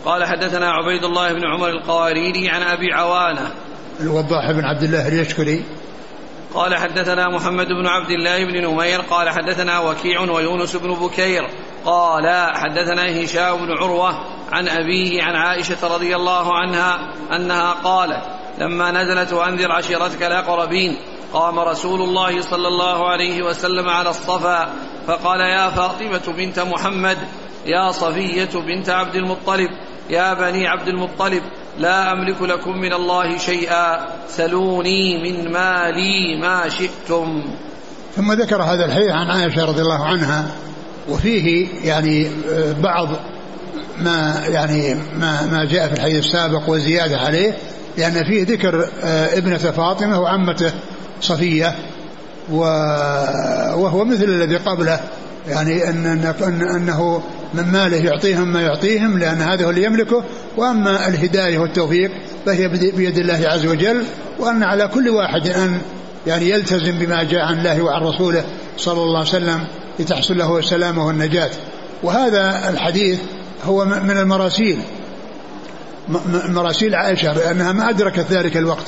[0.04, 3.50] قال حدثنا عبيد الله بن عمر القواريري عن أبي عوانة.
[4.00, 5.64] الوضاح بن عبد الله اليشكري.
[6.54, 9.00] قال حدثنا محمد بن عبد الله بن نمير.
[9.00, 11.42] قال حدثنا وكيع ويونس بن بكير.
[11.84, 14.20] قال حدثنا هشام بن عروة
[14.52, 16.98] عن أبيه عن عائشة رضي الله عنها
[17.36, 18.22] أنها قالت
[18.58, 20.96] لما نزلت وأنذر عشيرتك الأقربين.
[21.32, 24.68] قام رسول الله صلى الله عليه وسلم على الصفا
[25.06, 27.18] فقال يا فاطمة بنت محمد
[27.66, 29.70] يا صفية بنت عبد المطلب
[30.10, 31.42] يا بني عبد المطلب
[31.78, 37.42] لا أملك لكم من الله شيئا سلوني من مالي ما شئتم.
[38.16, 40.46] ثم ذكر هذا الحديث عن عائشة رضي الله عنها
[41.08, 43.08] وفيه يعني آه، بعض
[43.98, 47.58] ما يعني ما ما جاء في الحديث السابق وزيادة عليه
[47.98, 50.72] لأن فيه ذكر آه، ابنة فاطمة وعمته.
[51.20, 51.74] صفية
[52.50, 55.00] وهو مثل الذي قبله.
[55.48, 56.07] يعني أن
[56.42, 57.22] أن أنه
[57.55, 60.24] من ماله يعطيهم ما يعطيهم لأن هذا هو اللي يملكه.
[60.57, 62.11] وأما الهداية والتوفيق
[62.46, 64.05] فهي بيد الله عز وجل.
[64.38, 65.79] وأن على كل واحد أن
[66.26, 68.44] يعني يلتزم بما جاء عن الله وعن رسوله
[68.76, 69.66] صلى الله عليه وسلم
[69.98, 71.50] لتحصل له السلامة والنجاة.
[72.02, 73.18] وهذا الحديث
[73.64, 74.79] هو من المراسيل.
[76.48, 78.87] مراسيل عائشة لأنها ما أدركت ذلك الوقت.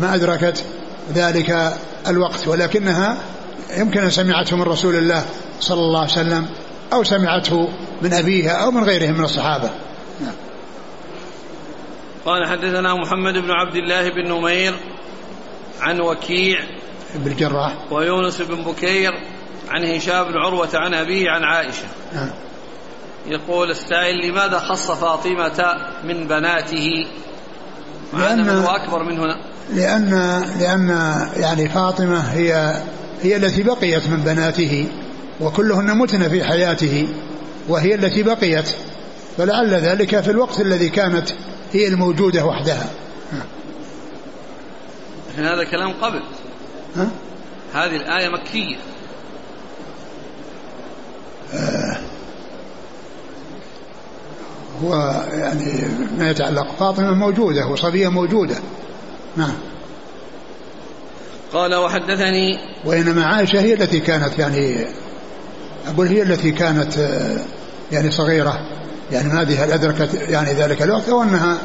[0.00, 0.64] ما أدركت
[1.12, 1.74] ذلك
[2.06, 3.18] الوقت ولكنها
[3.76, 5.24] يمكن أن سمعته من رسول الله
[5.60, 6.46] صلى الله عليه وسلم
[6.92, 7.68] أو سمعته
[8.02, 9.70] من أبيها أو من غيرهم من الصحابة
[10.20, 10.34] نعم.
[12.24, 14.74] قال حدثنا محمد بن عبد الله بن نمير
[15.80, 16.58] عن وكيع
[17.14, 19.12] بن الجراح ويونس بن بكير
[19.68, 22.30] عن هشام بن عروة عن أبيه عن عائشة نعم.
[23.26, 27.06] يقول السائل لماذا خص فاطمة من بناته
[28.12, 30.10] مع أنه أكبر من هنا لأن
[30.60, 30.88] لأن
[31.36, 32.82] يعني فاطمة هي
[33.22, 34.88] هي التي بقيت من بناته
[35.40, 37.08] وكلهن متن في حياته
[37.68, 38.68] وهي التي بقيت
[39.36, 41.30] فلعل ذلك في الوقت الذي كانت
[41.72, 42.90] هي الموجودة وحدها.
[45.32, 46.22] لكن هذا كلام قبل.
[46.96, 47.08] ها؟
[47.74, 48.76] هذه الآية مكية.
[51.54, 51.96] آه
[54.82, 58.56] هو يعني ما يتعلق فاطمة موجودة وصبية موجودة.
[59.36, 59.54] نعم.
[61.52, 64.86] قال وحدثني وإنما عائشة هي التي كانت يعني
[65.86, 67.38] أقول هي التي كانت آه،
[67.92, 68.58] يعني صغيرة.
[69.12, 71.58] يعني ما هذه أدركت يعني ذلك الوقت أو أنها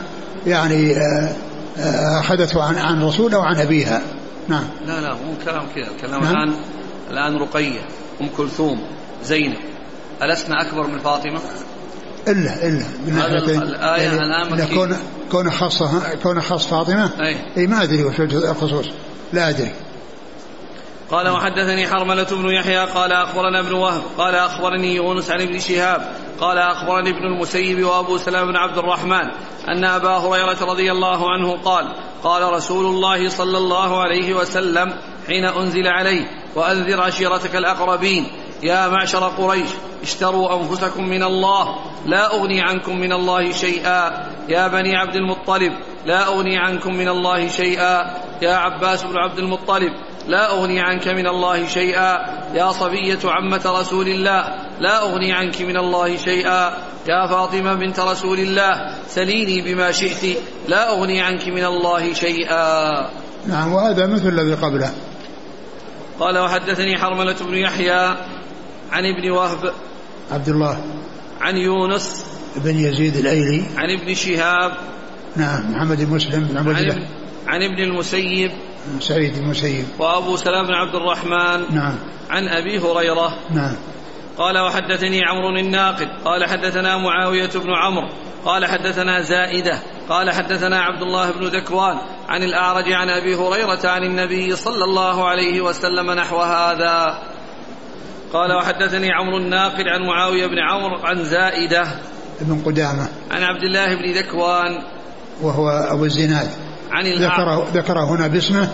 [0.48, 1.36] يعني آه،
[1.78, 4.02] آه، أخذته عن عن رسول أو عن أبيها.
[4.48, 4.64] نعم.
[4.88, 5.88] لا لا مو كلام كذا.
[5.88, 6.34] الكلام نعم.
[6.34, 6.56] الآن
[7.12, 7.80] الآن رقية
[8.22, 8.82] أم كلثوم
[9.24, 9.58] زينب.
[10.22, 11.40] ألسنا أكبر من فاطمة؟
[12.30, 14.98] إلا إلا من هذا الآية يعني الآن كون
[15.32, 18.86] كون خاصة كون خاص فاطمة أي, أي ما أدري وش الخصوص.
[19.34, 19.72] لا أدري.
[21.12, 26.12] قال وحدثني حرملة بن يحيى قال أخبرنا ابن وهب قال أخبرني يونس عن ابن شهاب
[26.40, 29.30] قال أخبرني ابن المسيب وأبو سلام بن عبد الرحمن
[29.68, 34.94] أن أبا هريرة رضي الله عنه قال قال رسول الله صلى الله عليه وسلم
[35.28, 38.28] حين أنزل عليه وأنذر عشيرتك الأقربين
[38.64, 39.70] يا معشر قريش
[40.04, 41.76] اشتروا أنفسكم من الله.
[42.06, 44.28] لا أغني عنكم من الله شيئا.
[44.50, 45.74] يا بني عبد المطلب
[46.06, 48.16] لا أغني عنكم من الله شيئا.
[48.42, 49.94] يا عباس بن عبد المطلب
[50.28, 52.40] لا أغني عنك من الله شيئا.
[52.54, 56.78] يا صبية عمة رسول الله لا أغني عنك من الله شيئا.
[57.08, 63.10] يا فاطمة بنت رسول الله سليني بما شئت لا أغني عنك من الله شيئا.
[63.48, 64.92] نعم وهذا مثل الذي قبله.
[66.20, 68.08] قال وحدثني حرملة بن يحيى
[68.92, 69.74] عن ابن وهب
[70.32, 70.84] عبد الله
[71.42, 73.64] عن يونس بن يزيد الأيلي.
[73.78, 74.72] عن ابن شهاب
[75.36, 77.08] نعم محمد بن مسلم بن عبد الله.
[77.48, 78.52] عن ابن المسيب
[79.00, 79.86] سعيد المسيب.
[80.00, 81.96] وأبو سلام بن عبد الرحمن نعم.
[82.30, 83.76] عن أبي هريرة نعم.
[84.38, 86.08] قال وحدثني عمرو الناقد.
[86.26, 88.10] قال حدثنا معاوية بن عمرو.
[88.46, 89.80] قال حدثنا زائدة.
[90.10, 91.98] قال حدثنا عبد الله بن ذكوان
[92.30, 97.22] عن الأعرج عن أبي هريرة عن النبي صلى الله عليه وسلم نحو هذا.
[98.34, 101.88] قال وحدثني عمرو الناقد عن معاوية بن عمرو عن زائدة
[102.42, 103.08] بن قدامة.
[103.32, 104.84] عن عبد الله بن ذكوان
[105.42, 106.50] وهو أبو الزناد.
[106.92, 108.70] عن ذكره, ذكره هنا باسمه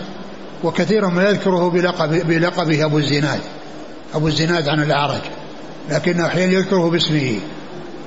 [0.64, 3.40] وكثيرا ما يذكره بلقب بلقبه أبو الزناد.
[4.14, 5.20] أبو الزناد عن الأعرج.
[5.90, 7.38] لكنه أحيانا يذكره باسمه.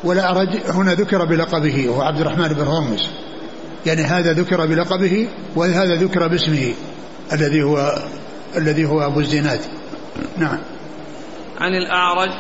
[0.04, 3.08] والأعرج هنا ذكر بلقبه وهو عبد الرحمن بن هرمز
[3.86, 6.74] يعني هذا ذكر بلقبه وهذا ذكر باسمه
[7.34, 8.04] الذي هو
[8.58, 9.60] الذي هو أبو الزناد.
[10.38, 10.58] نعم.
[11.60, 12.32] عن الأعرج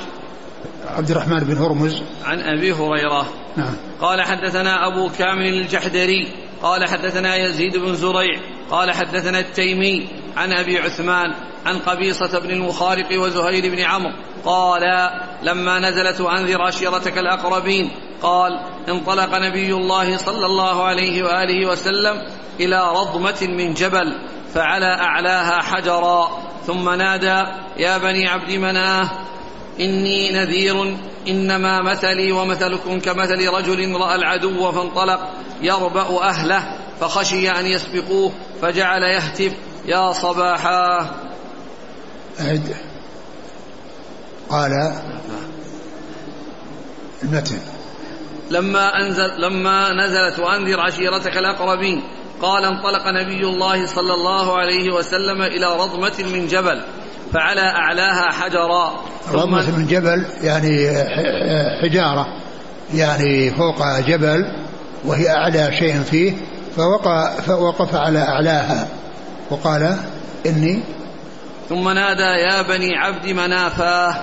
[0.87, 2.01] عبد الرحمن بن هرمز.
[2.25, 3.25] عن أبي هريرة.
[3.57, 3.73] نعم.
[4.01, 6.27] قال حدثنا أبو كامل الجحدري.
[6.61, 8.39] قال حدثنا يزيد بن زريع.
[8.71, 11.33] قال حدثنا التيمي عن أبي عثمان
[11.65, 14.13] عن قبيصة بن المخارق وزهير بن عمرو.
[14.45, 15.09] قال
[15.43, 17.91] لما نزلت وأنذر عشيرتك الأقربين.
[18.21, 22.27] قال انطلق نبي الله صلى الله عليه وآله وسلم
[22.59, 24.17] إلى رضمة من جبل.
[24.53, 26.29] فعلى أعلاها حجرا
[26.67, 27.43] ثم نادى
[27.77, 29.11] يا بني عبد مناة
[29.79, 35.19] إني نذير إنما مثلي ومثلكم كمثل رجل رأى العدو فانطلق
[35.61, 38.31] يربأ أهله فخشي أن يسبقوه
[38.61, 39.53] فجعل يهتف
[39.85, 40.99] يا صباحا.
[42.39, 42.75] أعد.
[44.49, 44.71] قال
[47.23, 47.59] المتن.
[48.49, 52.03] لما أنزل لما نزلت وأنذر عشيرتك الأقربين
[52.41, 56.81] قال انطلق نبي الله صلى الله عليه وسلم إلى رضمة من جبل
[57.33, 59.03] فعلى أعلاها حجرا.
[59.33, 60.89] رضمة من جبل يعني
[61.81, 62.25] حجارة
[62.93, 64.43] يعني فوق جبل
[65.05, 66.33] وهي أعلى شيء فيه
[66.75, 68.87] فوقف, فوقف على أعلاها.
[69.49, 69.97] وقال
[70.45, 70.83] إني
[71.69, 74.15] ثم نادى يا بني عبد منافاه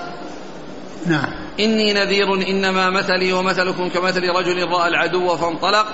[1.05, 1.29] نعم.
[1.59, 5.85] إني نذير إنما مثلي ومثلكم كمثل رجل رأى العدو فانطلق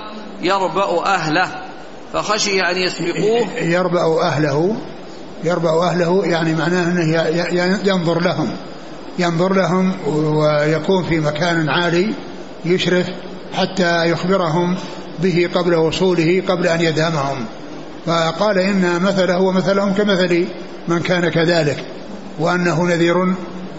[0.42, 1.48] يربأ أهله.
[2.14, 3.46] فخشي أن يسبقوه.
[3.60, 4.76] يربأ أهله.
[5.44, 7.22] يربأ أهله يعني معناه أنه
[7.84, 8.48] ينظر لهم.
[9.18, 12.14] ينظر لهم ويكون في مكان عالي
[12.64, 13.06] يشرف
[13.54, 14.76] حتى يخبرهم
[15.22, 17.36] به قبل وصوله قبل أن يدهمهم.
[18.06, 20.46] فقال إن مثله ومثلهم كمثل
[20.88, 21.84] من كان كذلك.
[22.38, 23.34] وأنه نذير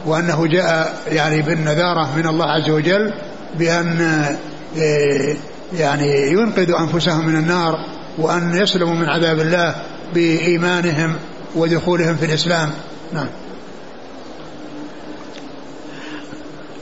[0.06, 3.14] وأنه جاء يعني بالنذارة من الله عز وجل
[3.60, 4.02] بأن
[4.78, 5.36] آه،
[5.78, 7.95] يعني ينقذ أنفسهم من النار.
[8.18, 9.76] وأن يسلموا من عذاب الله
[10.14, 11.16] بإيمانهم
[11.56, 12.72] ودخولهم في الإسلام.
[13.14, 13.28] نعم.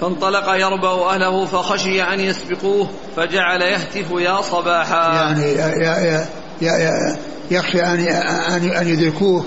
[0.01, 5.15] فانطلق يربأ أهله فخشي أن يسبقوه فجعل يهتف يا صباحا.
[5.15, 6.27] يعني يا
[6.61, 7.17] يا يا
[7.51, 9.45] يخشى أن أن يدركوه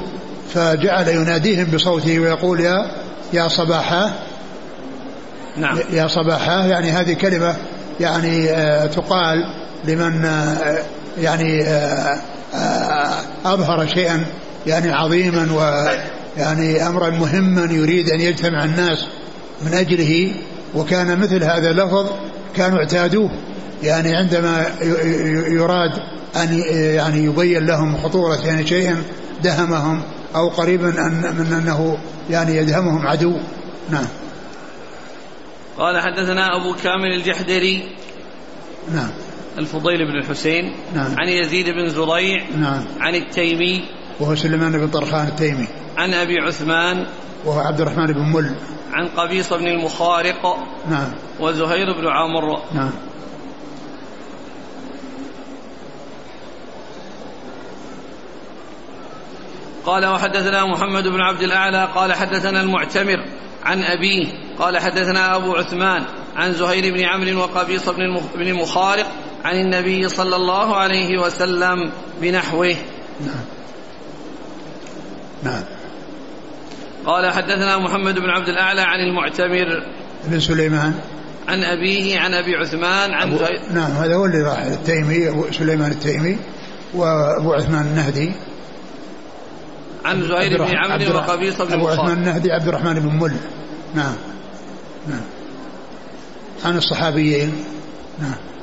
[0.54, 2.90] فجعل يناديهم بصوته ويقول يا
[3.32, 4.12] يا صباحا.
[5.56, 5.78] نعم.
[5.92, 6.66] يا صباحا.
[6.66, 7.56] يعني هذه كلمة
[8.00, 9.38] يعني آه، تقال
[9.84, 10.82] لمن آه،
[11.18, 12.18] يعني آه،
[13.44, 14.24] أظهر شيئا
[14.66, 19.06] يعني عظيما ويعني أمرا مهما يريد أن يجتمع الناس
[19.62, 20.34] من أجله
[20.74, 22.06] وكان مثل هذا اللفظ
[22.56, 23.30] كانوا اعتادوه.
[23.82, 24.66] يعني عندما
[25.48, 25.90] يراد
[26.36, 28.96] أن يعني يبين لهم خطورة يعني شيء
[29.42, 30.02] دهمهم
[30.34, 30.86] أو قريبا
[31.38, 31.98] من أنه
[32.30, 33.36] يعني يدهمهم عدو.
[33.90, 34.06] نعم.
[35.78, 37.88] قال حدثنا أبو كامل الجحدري.
[38.94, 39.10] نعم.
[39.58, 41.14] الفضيل بن الحسين نعم.
[41.18, 42.84] عن يزيد بن زريع نعم.
[43.00, 43.84] عن التيمي
[44.20, 45.66] وهو سليمان بن طرخان التيمي.
[45.96, 47.06] عن أبي عثمان
[47.44, 48.54] وهو عبد الرحمن بن مل.
[48.92, 50.56] عن قبيص بن المخارق
[50.90, 51.12] نعم.
[51.40, 52.58] وزهير بن عمرو.
[52.74, 52.90] نعم.
[59.86, 63.24] قال وحدثنا محمد بن عبد الأعلى قال حدثنا المعتمر
[63.64, 64.26] عن أبيه
[64.58, 66.04] قال حدثنا أبو عثمان
[66.36, 67.88] عن زهير بن عمرو وقبيص
[68.36, 69.06] بن مخارق
[69.46, 72.76] عن النبي صلى الله عليه وسلم بنحوه.
[73.26, 73.44] نعم.
[75.42, 75.62] نعم.
[77.06, 79.86] قال حدثنا محمد بن عبد الأعلى عن المعتمر
[80.24, 80.94] بن سليمان.
[81.48, 85.90] عن أبيه عن أبي عثمان عن أبو نعم هذا هو اللي راح التيمي أبو سليمان
[85.90, 86.38] التيمي
[86.94, 88.32] وأبو عثمان النهدي.
[90.04, 93.36] عن زهير بن عمرو وقبيصة بن أبو عثمان النهدي عبد الرحمن بن مل.
[93.94, 94.16] نعم.
[95.08, 95.24] نعم.
[96.64, 97.64] عن الصحابيين.
[98.18, 98.55] نعم.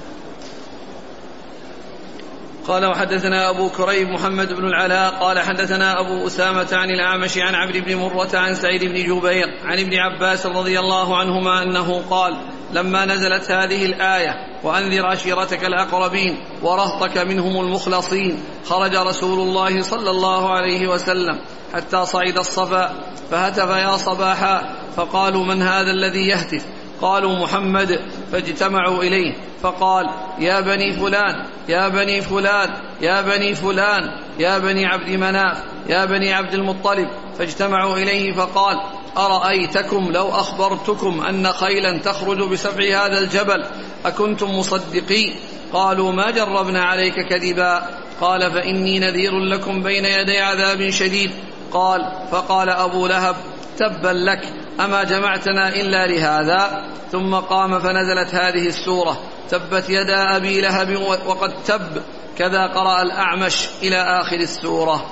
[2.67, 7.77] قال وحدثنا أبو كريب محمد بن العلاء قال حدثنا أبو أسامة عن الأعمش عن عبد
[7.77, 12.37] بن مرة عن سعيد بن جبير عن ابن عباس رضي الله عنهما أنه قال
[12.73, 20.49] لما نزلت هذه الآية وأنذر عشيرتك الأقربين ورهطك منهم المخلصين خرج رسول الله صلى الله
[20.49, 21.39] عليه وسلم
[21.73, 22.93] حتى صعد الصفا
[23.31, 26.65] فهتف يا صباحا فقالوا من هذا الذي يهتف
[27.03, 27.99] قالوا محمد
[28.31, 32.69] فاجتمعوا إليه فقال يا بني فلان يا بني فلان
[33.01, 37.07] يا بني فلان يا بني عبد مناف يا بني عبد المطلب.
[37.37, 38.81] فاجتمعوا إليه فقال
[39.17, 43.65] أرأيتكم لو أخبرتكم أن خيلا تخرج بسبع هذا الجبل
[44.05, 45.35] أكنتم مصدقين؟
[45.73, 47.89] قالوا ما جربنا عليك كذبا.
[48.21, 51.31] قال فإني نذير لكم بين يدي عذاب شديد.
[51.71, 53.35] قال فقال أبو لهب
[53.77, 54.62] تبا لك.
[54.79, 59.19] أما جمعتنا إلا لهذا ثم قام فنزلت هذه السورة
[59.49, 60.95] تبت يدا أبي لهب
[61.25, 62.01] وقد تب
[62.37, 65.05] كذا قرأ الأعمش إلى آخر السورة.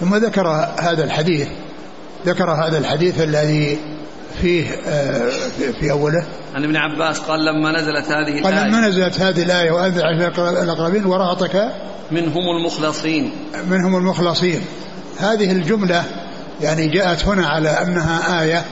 [0.00, 0.48] ثم ذكر
[0.78, 1.48] هذا الحديث
[2.26, 3.78] ذكر هذا الحديث الذي
[4.40, 5.30] فيه آه،
[5.80, 6.24] في أوله.
[6.54, 10.08] عن ابن عباس قال لما نزلت هذه الآية قال لما نزلت هذه الآية وأنذر
[10.62, 11.72] الأقربين ورهطك
[12.10, 13.32] منهم المخلصين.
[13.70, 14.64] منهم المخلصين.
[15.18, 16.04] هذه الجملة
[16.62, 18.64] يعني جاءت هنا على أنها آية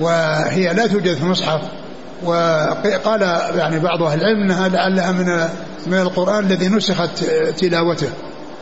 [0.00, 1.60] وهي لا توجد في المصحف
[2.24, 3.22] وقال
[3.58, 5.48] يعني بعض أهل العلم أنها لعلها من
[5.86, 7.24] من القرآن الذي نسخت
[7.58, 8.08] تلاوته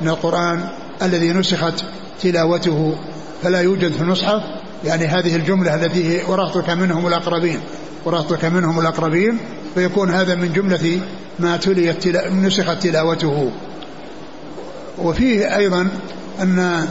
[0.00, 0.64] من القرآن
[1.02, 1.84] الذي نسخت
[2.22, 2.94] تلاوته
[3.42, 4.42] فلا يوجد في المصحف.
[4.84, 7.60] يعني هذه الجملة التي ورثتك منهم الأقربين
[8.04, 9.38] ورثتك منهم الأقربين
[9.74, 11.00] فيكون هذا من جملة
[11.38, 13.50] ما تليت نسخت تلاوته.
[14.98, 15.88] وفيه أيضا
[16.42, 16.88] أن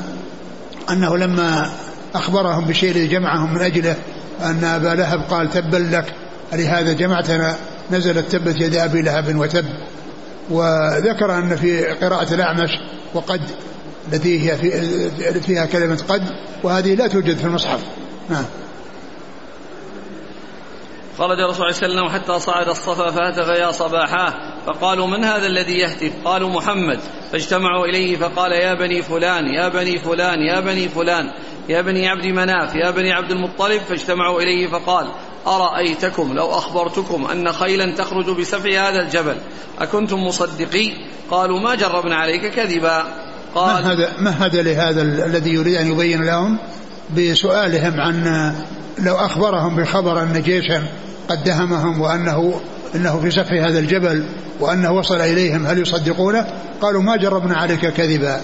[0.91, 1.69] أنه لما
[2.15, 3.95] أخبرهم بشيء الذي جمعهم من أجله
[4.41, 6.13] أن أبا لهب قال تبا لك
[6.53, 7.55] لهذا جمعتنا
[7.91, 9.65] نزلت تبت يد أبي لهب وتب.
[10.49, 12.69] وذكر أن في قراءة الأعمش
[13.13, 13.41] وقد
[14.13, 16.23] التي هي في فيها كلمة قد
[16.63, 17.79] وهذه لا توجد في المصحف.
[18.29, 18.45] نعم.
[21.19, 24.33] خرج الرسول صلى الله عليه وسلم حتى صعد الصفا فهتف يا صباحاه
[24.65, 26.99] فقالوا من هذا الذي يهتف؟ قالوا محمد.
[27.31, 31.31] فاجتمعوا إليه فقال يا بني فلان يا بني فلان يا بني فلان
[31.69, 33.81] يا بني عبد مناف يا بني عبد المطلب.
[33.81, 35.07] فاجتمعوا إليه فقال
[35.47, 39.35] أرأيتكم لو أخبرتكم أن خيلا تخرج بسفع هذا الجبل
[39.79, 40.91] أكنتم مصدقي؟
[41.31, 43.03] قالوا ما جربنا عليك كذبا.
[43.55, 46.57] قال ما هذا ما هذا لهذا الذي يريد أن يبين لهم؟
[47.17, 48.53] بسؤالهم عن
[48.99, 50.83] لو أخبرهم بخبر أن جيشا
[51.29, 52.61] قد دهمهم وأنه
[52.95, 54.25] إنه في سفح هذا الجبل
[54.59, 56.45] وأنه وصل إليهم هل يصدقونه؟
[56.81, 58.41] قالوا ما جربنا عليك كذبا.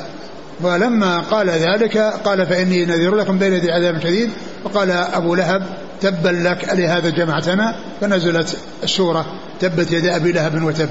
[0.63, 4.29] فلما قال ذلك قال فإني نذير لكم بين يدي عذاب شديد.
[4.63, 5.63] وقال أبو لهب
[6.01, 9.25] تبا لك لهذا جمعتنا فنزلت السورة
[9.59, 10.89] تبت يد أبي لهب وتب.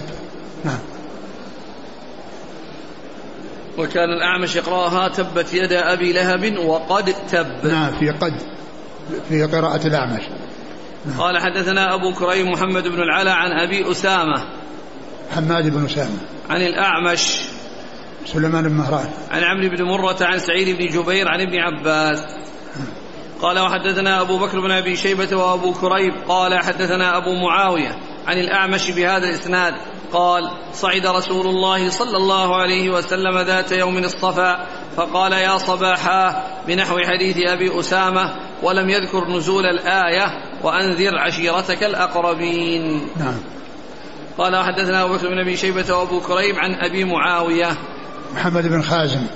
[0.64, 0.93] نعم.
[3.78, 7.66] وكان الأعمش يقرأها تبت يد أبي لهب وقد تب.
[7.66, 8.34] نعم في قد
[9.28, 10.22] في قراءة الأعمش.
[11.06, 11.20] نعم.
[11.20, 14.44] قال حدثنا أبو كريم محمد بن العلا عن أبي أسامة.
[15.34, 16.18] حماد بن أسامة.
[16.50, 17.40] عن الأعمش.
[18.26, 19.10] سليمان بن مهران.
[19.30, 22.18] عن عمرو بن مرة عن سعيد بن جبير عن ابن عباس.
[23.42, 26.14] قال وحدثنا أبو بكر بن أبي شيبة وأبو كريب.
[26.28, 29.74] قال حدثنا أبو معاوية عن الأعمش بهذا الإسناد.
[30.14, 36.98] قال صعد رسول الله صلى الله عليه وسلم ذات يوم الصفا فقال يا صباحا بنحو
[36.98, 40.26] حديث أبي أسامة ولم يذكر نزول الآية
[40.62, 43.08] وأنذر عشيرتك الأقربين.
[43.16, 43.38] نعم.
[44.38, 47.76] قال حدثنا أبو بكر بن أبي شيبة وأبو كريب عن أبي معاوية.
[48.34, 49.26] محمد بن خازم.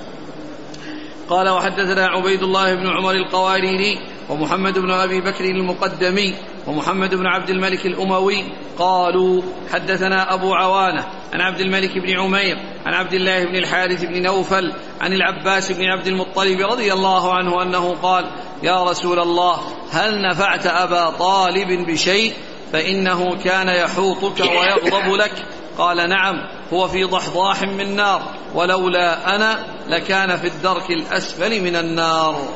[1.29, 3.99] قال وحدثنا عبيد الله بن عمر القواريري
[4.29, 6.35] ومحمد بن أبي بكر المقدمي
[6.67, 8.43] ومحمد بن عبد الملك الأموي
[8.77, 9.41] قالوا
[9.73, 14.73] حدثنا أبو عوانة عن عبد الملك بن عمير عن عبد الله بن الحارث بن نوفل
[15.01, 18.25] عن العباس بن عبد المطلب رضي الله عنه أنه قال
[18.63, 19.59] يا رسول الله
[19.91, 22.33] هل نفعت أبا طالب بشيء؟
[22.73, 25.31] فإنه كان يحوطك ويغضب لك.
[25.77, 26.35] قال نعم
[26.73, 28.21] هو في ضحضاح من نار
[28.55, 32.49] ولولا أنا لكان في الدرك الأسفل من النار.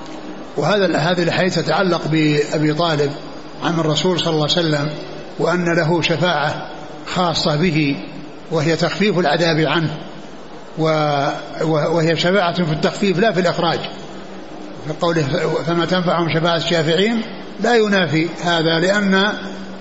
[0.58, 3.12] وهذا هذه الحديث تتعلق بأبي طالب
[3.64, 4.90] عن الرسول صلى الله عليه وسلم
[5.40, 6.70] وأن له شفاعة
[7.08, 7.96] خاصة به
[8.52, 9.98] وهي تخفيف العذاب عنه
[11.68, 13.80] وهي شفاعة في التخفيف لا في الإخراج.
[14.88, 15.24] في قوله
[15.68, 17.22] فما تنفعهم شفاعة الشافعين
[17.64, 19.32] لا ينافي هذا لأن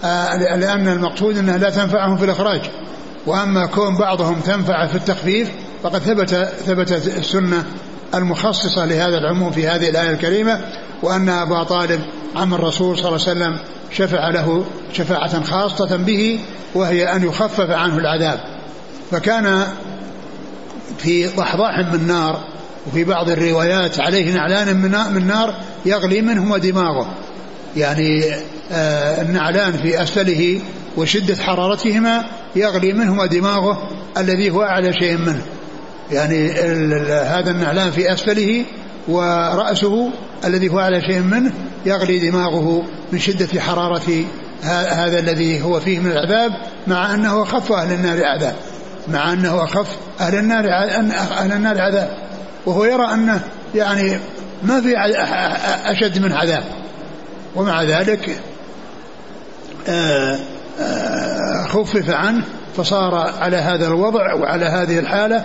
[0.05, 2.61] آه، لأن المقصود أنها لا تنفعهم في الإخراج.
[3.27, 5.51] وأما كون بعضهم تنفع في التخفيف
[5.83, 6.35] فقد ثبت
[6.67, 7.65] ثبتت السنة
[8.15, 10.61] المخصصة لهذا العموم في هذه الآية الكريمة
[11.03, 12.01] وأن أبا طالب
[12.37, 13.59] عم الرسول صلى الله عليه وسلم
[13.91, 16.41] شفع له شفاعة خاصة به
[16.75, 18.41] وهي أن يخفف عنه العذاب.
[19.11, 19.67] فكان
[20.99, 22.41] في ضحضاح من نار
[22.87, 24.77] وفي بعض الروايات عليه نعلان
[25.15, 25.55] من نار
[25.87, 27.07] يغلي منهما دماغه
[27.77, 28.25] يعني
[28.73, 30.61] آه، النعلان في أسفله
[30.97, 32.25] وشدة حرارتهما
[32.57, 35.43] يغلي منهما دماغه الذي هو أعلى شيء منه.
[36.13, 36.51] يعني
[37.11, 38.65] هذا النعلان في أسفله
[39.09, 40.11] ورأسه
[40.45, 41.53] الذي هو أعلى شيء منه
[41.87, 44.25] يغلي دماغه من شدة حرارة
[44.65, 46.53] هذا الذي هو فيه من العذاب
[46.87, 48.55] مع أنه أخف أهل النار عذاب.
[49.09, 50.65] مع أنه أخف أهل النار
[51.39, 52.09] أهل النار عذاب.
[52.67, 53.41] وهو يرى أنه
[53.75, 54.19] يعني
[54.63, 54.95] ما في
[55.85, 56.65] أشد من عذاب.
[57.57, 58.41] ومع ذلك
[59.89, 60.39] آه،
[60.81, 62.45] آه، خفف عنه
[62.77, 65.45] فصار على هذا الوضع وعلى هذه الحالة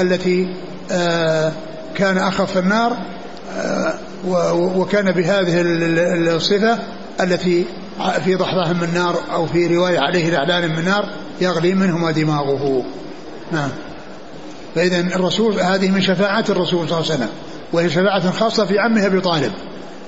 [0.00, 0.54] التي
[0.90, 1.52] آه،
[1.94, 2.96] كان أخف النار
[4.52, 5.62] وكان بهذه
[6.36, 6.78] الصفة
[7.20, 7.64] التي
[8.24, 11.08] في ضحضة من نار أو في رواية عليه الإعلان من نار
[11.40, 12.84] يغلي منهما دماغه.
[13.52, 13.68] نعم.
[14.74, 17.28] فإذا الرسول هذه من شفاعات الرسول صلى الله عليه وسلم
[17.72, 19.52] وهي شفاعة خاصة في عمه أبي طالب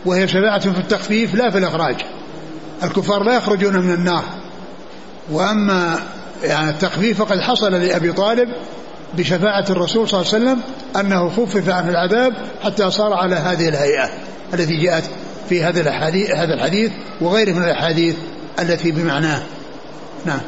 [0.07, 1.97] وهي شفاعة في التخفيف لا في الإخراج.
[2.83, 4.25] الكفار لا يخرجون من النار.
[5.31, 5.99] وأما
[6.43, 8.49] يعني التخفيف فقد حصل لأبي طالب
[9.15, 10.63] بشفاعة الرسول صلى الله عليه وسلم
[11.01, 14.11] أنه خفف عنه العذاب حتى صار على هذه الهيئة
[14.55, 15.11] التي جاءت
[15.49, 18.17] في هذا الحديث هذا الحديث وغيره من الأحاديث
[18.59, 19.43] التي بمعناه.
[20.27, 20.41] نعم.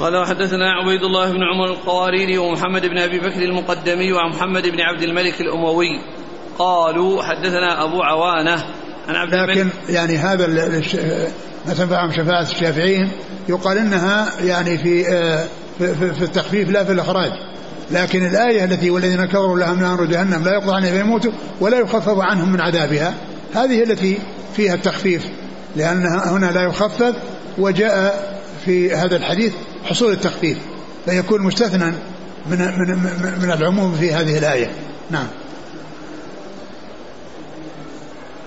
[0.00, 4.80] قال وحدثنا عبيد الله بن عمر القواريري ومحمد بن أبي بكر المقدمي وعن محمد بن
[4.80, 6.00] عبد الملك الأموي.
[6.58, 8.64] قالوا حدثنا أبو عوانة
[9.08, 10.44] عن عبد لكن الملك يعني هذا
[11.66, 13.10] ما تنفعهم شفاعة الشافعين
[13.48, 15.46] يقال إنها يعني في آه،
[15.78, 17.30] في, في التخفيف لا في الإخراج.
[17.90, 22.52] لكن الآية التي والذين كفروا لهم نار جهنم لا يقضى عنهم فيموتوا ولا يخفف عنهم
[22.52, 23.14] من عذابها
[23.54, 24.18] هذه التي
[24.56, 25.22] فيها التخفيف
[25.76, 27.14] لأن هنا لا يخفف
[27.58, 28.26] وجاء
[28.64, 29.52] في هذا الحديث
[29.84, 30.58] حصول التخفيف
[31.04, 31.92] فيكون مستثنى
[32.46, 34.70] من من من العموم في هذه الآية.
[35.10, 35.26] نعم.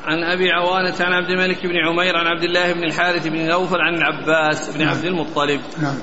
[0.09, 3.77] عن أبي عوانة عن عبد الملك بن عمير عن عبد الله بن الحارث بن نوفل
[3.81, 4.89] عن العباس بن نعم.
[4.89, 5.61] عبد المطلب.
[5.81, 5.95] نعم.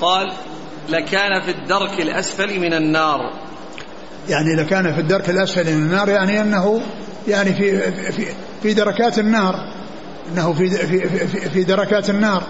[0.00, 0.32] قال
[0.88, 3.32] لكان في الدرك الأسفل من النار.
[4.28, 6.80] يعني لكان في الدرك الأسفل من النار يعني أنه
[7.28, 8.26] يعني في في
[8.62, 9.54] في دركات النار.
[10.32, 12.42] أنه في في في, في دركات النار.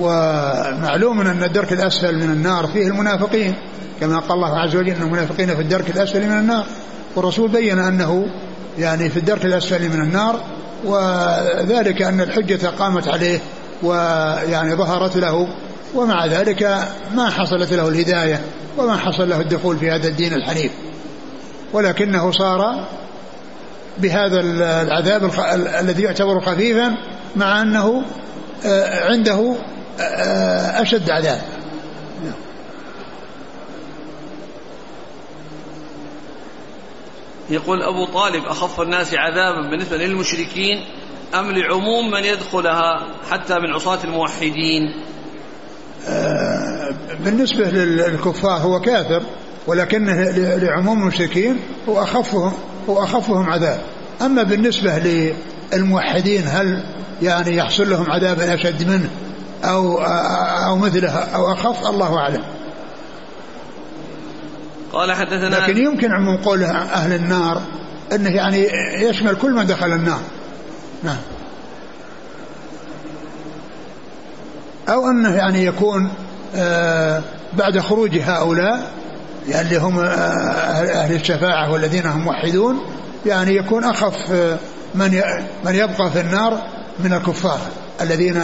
[0.00, 3.54] ومعلوم أن الدرك الأسفل من النار فيه المنافقين
[4.00, 6.64] كما قال الله عز وجل إن المنافقين في الدرك الأسفل من النار.
[7.16, 8.26] والرسول بين أنه
[8.78, 10.40] يعني في الدرك الأسفل من النار
[10.84, 13.40] وذلك أن الحجة قامت عليه
[13.82, 15.48] ويعني ظهرت له
[15.94, 16.78] ومع ذلك
[17.14, 18.40] ما حصلت له الهداية
[18.78, 20.72] وما حصل له الدخول في هذا الدين الحنيف.
[21.72, 22.86] ولكنه صار
[23.98, 24.40] بهذا
[24.82, 25.30] العذاب
[25.80, 26.96] الذي يعتبر خفيفا
[27.36, 28.02] مع أنه
[28.66, 29.56] آه، عنده
[30.00, 31.40] آه، أشد عذاب.
[37.50, 40.84] يقول أبو طالب أخف الناس عذابا بالنسبة للمشركين
[41.34, 44.82] أم لعموم من يدخلها حتى من عصاة الموحدين؟
[46.08, 49.22] آه، بالنسبة للكفار هو كافر
[49.66, 52.52] ولكنه لعموم المشركين هو أخفهم
[52.88, 53.80] هو أخفهم عذاب.
[54.22, 54.98] أما بالنسبة
[55.72, 56.84] للموحدين هل
[57.22, 59.10] يعني يحصل لهم عذاب أشد منه
[59.64, 59.98] أو
[60.66, 62.42] أو مثله أو أخف؟ الله أعلم.
[64.94, 67.62] قال حدثنا لكن يمكن عموم قول أهل النار
[68.12, 68.68] أنه يعني
[69.00, 70.20] يشمل كل من دخل النار.
[71.02, 71.16] نعم.
[74.88, 76.10] أو أنه يعني يكون
[76.56, 77.22] آه
[77.52, 78.90] بعد خروج هؤلاء
[79.48, 82.80] يعني اللي هم آه أهل الشفاعة والذين هم موحدون
[83.26, 84.58] يعني يكون أخف آه
[84.94, 85.22] من
[85.64, 86.62] من يبقى في النار
[87.04, 87.58] من الكفار
[88.00, 88.42] الذين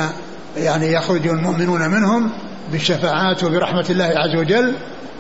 [0.57, 2.31] يعني يخرج المؤمنون منهم
[2.73, 4.75] بالشفاعات وبرحمة الله عز وجل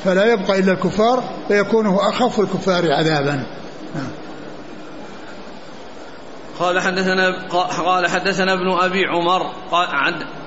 [0.04, 3.46] فلا يبقى إلا الكفار فيكون هو أخف الكفار عذابا.
[6.60, 7.48] قال حدثنا
[7.84, 9.52] قال حدثنا ابن أبي عمر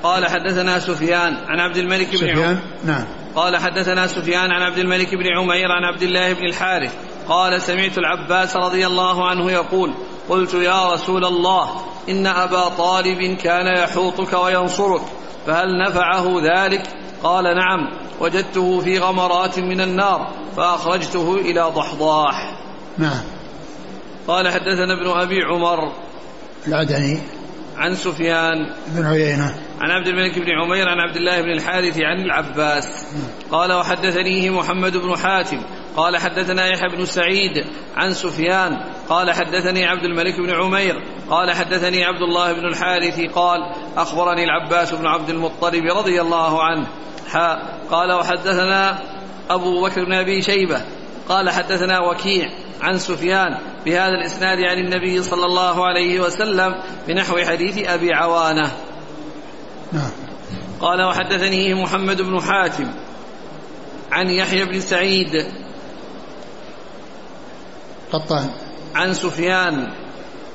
[0.04, 3.06] قال حدثنا سفيان عن عبد الملك بن سفيان؟ نعم.
[3.36, 6.93] قال حدثنا سفيان عن عبد الملك بن عمير عن عبد الله بن الحارث
[7.28, 9.93] قال سمعت العباس رضي الله عنه يقول
[10.30, 11.70] قلت يا رسول الله
[12.10, 15.01] إن أبا طالب كان يحوطك وينصرك
[15.47, 16.88] فهل نفعه ذلك؟
[17.24, 18.03] قال نعم.
[18.20, 22.55] وجدته في غمرات من النار فأخرجته إلى ضحضاح.
[22.97, 23.24] نعم.
[24.28, 25.91] قال حدثنا ابن أبي عمر
[26.68, 27.20] العدني.
[27.78, 29.55] عن سفيان بن عيينة.
[29.82, 33.05] عن عبد الملك بن عمير عن عبد الله بن الحارث عن العباس.
[33.51, 35.61] قال وحدثنيه محمد بن حاتم.
[35.95, 38.78] قال حدثنا يحيى بن سعيد عن سفيان.
[39.09, 41.03] قال حدثني عبد الملك بن عمير.
[41.30, 43.20] قال حدثني عبد الله بن الحارث.
[43.20, 43.59] قال
[43.97, 46.88] أخبرني العباس بن عبد المطلب رضي الله عنه.
[47.28, 48.99] حاء قال وحدثنا
[49.49, 50.82] أبو بكر بن أبي شيبة
[51.30, 52.49] قال حدثنا وكيع
[52.82, 56.76] عن سفيان بهذا الإسناد عن النبي صلى الله عليه وسلم
[57.07, 58.71] بنحو حديث أبي عوانة.
[59.91, 60.11] نعم.
[60.82, 62.88] قال وحدثني محمد بن حاتم
[64.11, 65.45] عن يحيى بن سعيد
[68.11, 68.49] قطان.
[68.95, 69.93] عن سفيان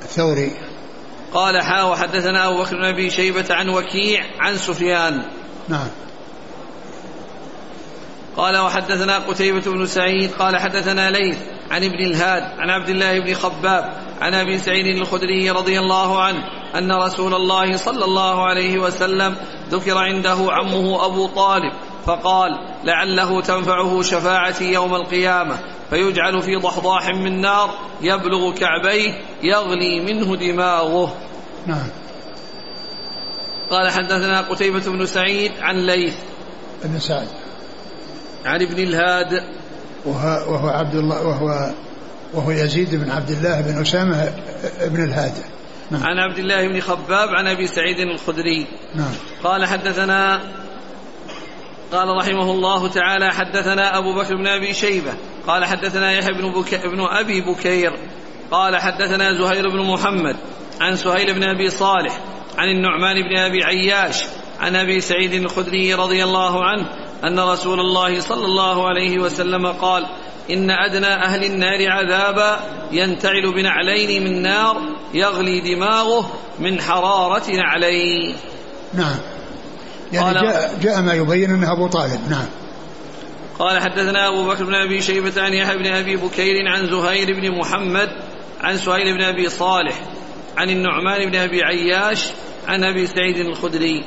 [0.02, 0.52] الثوري.
[1.32, 5.22] قال حا وحدثنا أبو بكر بن أبي شيبة عن وكيع عن سفيان.
[5.68, 5.88] نعم.
[8.38, 11.38] قال وحدثنا قتيبة بن سعيد قال حدثنا ليث
[11.70, 16.44] عن ابن الهاد عن عبد الله بن خباب عن أبي سعيد الخدري رضي الله عنه
[16.74, 19.36] أن رسول الله صلى الله عليه وسلم
[19.70, 21.72] ذكر عنده عمه أبو طالب
[22.06, 25.58] فقال لعله تنفعه شفاعتي يوم القيامة
[25.90, 27.70] فيجعل في ضحضاح من نار
[28.00, 29.12] يبلغ كعبيه
[29.42, 31.14] يغلي منه دماغه.
[31.66, 31.88] نعم.
[33.70, 36.14] قال حدثنا قتيبة بن سعيد عن ليث.
[36.84, 37.28] بن سعد
[38.48, 39.42] عن ابن الهاد.
[40.04, 41.70] وهو, وهو عبد الله وهو
[42.34, 44.32] وهو يزيد بن عبد الله بن أسامة
[44.80, 45.32] بن الهاد.
[45.90, 46.02] نعم.
[46.02, 48.66] عن عبد الله بن خباب عن أبي سعيد الخدري.
[48.94, 49.12] نعم.
[49.44, 50.40] قال حدثنا
[51.92, 55.12] قال رحمه الله تعالى حدثنا أبو بكر بن أبي شيبة.
[55.46, 56.74] قال حدثنا يحيى بن, بك...
[56.74, 57.92] بن أبي بكير.
[58.50, 60.36] قال حدثنا زهير بن محمد
[60.80, 62.20] عن سهيل بن أبي صالح
[62.58, 64.24] عن النعمان بن أبي عياش
[64.60, 66.86] عن أبي سعيد الخدري رضي الله عنه
[67.24, 70.06] أن رسول الله صلى الله عليه وسلم قال
[70.50, 72.60] إن أدنى أهل النار عذابا
[72.92, 74.76] ينتعل بنعلين من نار
[75.14, 78.34] يغلي دماغه من حرارة نعليه
[78.94, 79.16] نعم.
[80.12, 82.20] يعني جاء, جاء ما يبين أنه أبو طالب.
[82.30, 82.46] نعم.
[83.58, 87.58] قال حدثنا أبو بكر بن أبي شيبة عن يحيى بن أبي بكير عن زهير بن
[87.58, 88.08] محمد
[88.60, 90.00] عن سهيل بن أبي صالح
[90.56, 92.26] عن النعمان بن أبي عياش
[92.68, 94.04] عن أبي سعيد الخدري.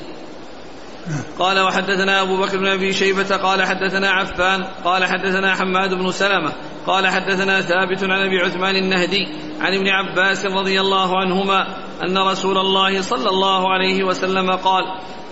[1.40, 6.52] قال وحدثنا أبو بكر بن أبي شيبة قال حدثنا عفان قال حدثنا حماد بن سلمة
[6.88, 9.28] قال حدثنا ثابت عن أبي عثمان النهدي
[9.62, 11.68] عن ابن عباس رضي الله عنهما
[12.04, 14.84] أن رسول الله صلى الله عليه وسلم قال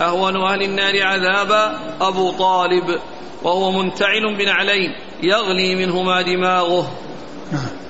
[0.01, 2.99] أهون أهل النار عذابا أبو طالب
[3.43, 4.89] وهو منتعل بنعلين
[5.23, 6.91] يغلي منهما دماغه.
[7.51, 7.88] نعم.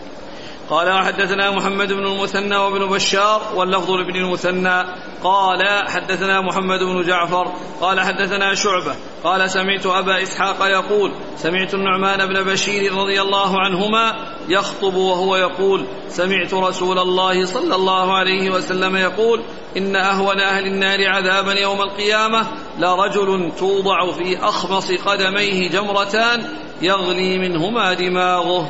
[0.69, 4.83] قال وحدثنا محمد بن المثنى وابن بشار واللفظ لابن المثنى.
[5.23, 12.25] قال حدثنا محمد بن جعفر قال حدثنا شعبة قال سمعت أبا إسحاق يقول سمعت النعمان
[12.25, 14.15] بن بشير رضي الله عنهما
[14.49, 19.41] يخطب وهو يقول سمعت رسول الله صلى الله عليه وسلم يقول
[19.77, 22.47] إن أهون أهل النار عذابا يوم القيامة
[22.79, 26.49] لرجل توضع في أخمص قدميه جمرتان
[26.81, 28.69] يغلي منهما دماغه.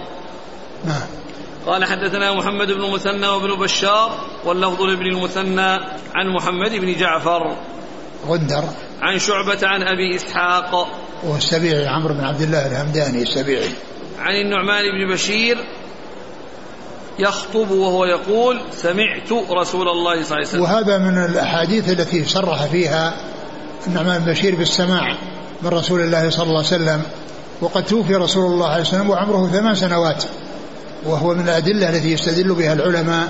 [0.85, 1.18] نعم.
[1.65, 5.71] قال حدثنا محمد بن المثنى وابن بشار واللفظ لابن المثنى
[6.15, 7.55] عن محمد بن جعفر.
[8.27, 8.63] غندر.
[9.01, 10.87] عن شعبة عن أبي إسحاق.
[11.23, 13.69] والسبيعي عمرو بن عبد الله الهمداني السبيعي.
[14.19, 15.57] عن النعمان بن بشير
[17.19, 20.61] يخطب وهو يقول سمعت رسول الله صلى الله عليه وسلم.
[20.61, 23.13] وهذا من الأحاديث التي صرح فيها
[23.87, 25.17] النعمان بن بشير بالسماع
[25.61, 27.01] من رسول الله صلى الله عليه وسلم.
[27.61, 30.23] وقد توفي رسول الله عليه وسلم وعمره ثمان سنوات.
[31.05, 33.27] وهو من الأدلة التي يستدل بها العلماء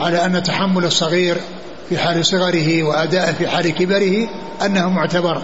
[0.00, 1.36] على أن تحمل الصغير
[1.88, 4.28] في حال صغره وأداء في حال كبره
[4.66, 5.42] أنه معتبر.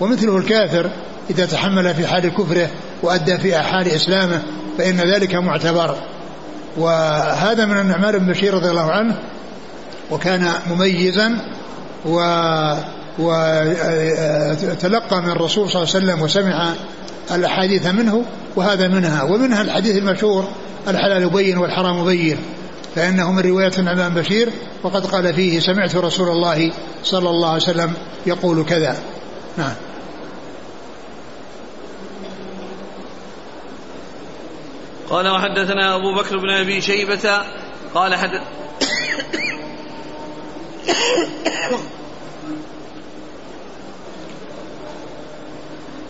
[0.00, 0.90] ومثله الكافر
[1.30, 2.68] إذا تحمل في حال كفره
[3.02, 4.42] وأدى في حال إسلامه
[4.78, 5.96] فإن ذلك معتبر.
[6.76, 9.18] وهذا من النعمان بن بشير رضي الله عنه
[10.10, 11.38] وكان مميزا
[12.06, 12.20] و
[14.68, 16.72] وتلقى من الرسول صلى الله عليه وسلم وسمع
[17.30, 18.24] الأحاديث منه
[18.56, 20.48] وهذا منها ومنها الحديث المشهور
[20.88, 22.38] الحلال بين والحرام بين
[22.94, 24.48] فإنه من رواية النعمان بشير
[24.82, 26.72] وقد قال فيه سمعت رسول الله
[27.04, 27.92] صلى الله عليه وسلم
[28.26, 28.96] يقول كذا.
[29.58, 29.74] نعم.
[35.10, 37.42] قال وحدثنا أبو بكر بن أبي شيبة
[37.94, 38.42] قال حدث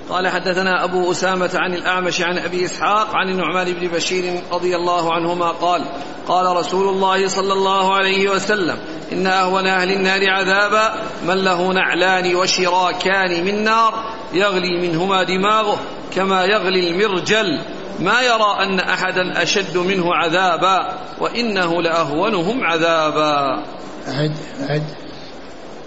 [0.09, 5.15] قال حدثنا أبو أسامة عن الأعمش عن أبي إسحاق عن النعمان بن بشير رضي الله
[5.15, 5.85] عنهما قال
[6.29, 8.79] قال رسول الله صلى الله عليه وسلم
[9.13, 10.95] إن أهون أهل النار عذابا
[11.27, 15.79] من له نعلان وشراكان من نار يغلي منهما دماغه
[16.15, 17.61] كما يغلي المرجل.
[17.99, 23.63] ما يرى أن أحدا أشد منه عذابا وإنه لأهونهم عذابا.
[24.09, 24.37] أعد
[24.71, 24.85] أعد.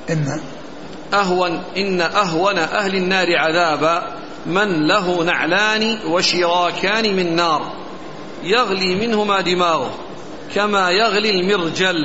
[0.10, 0.40] إن
[1.14, 4.08] أهون إن أهون أهل النار عذابا.
[4.46, 7.74] من له نعلان وشراكان من نار.
[8.44, 9.92] يغلي منهما دماغه
[10.56, 11.96] كما يغلي المرجل.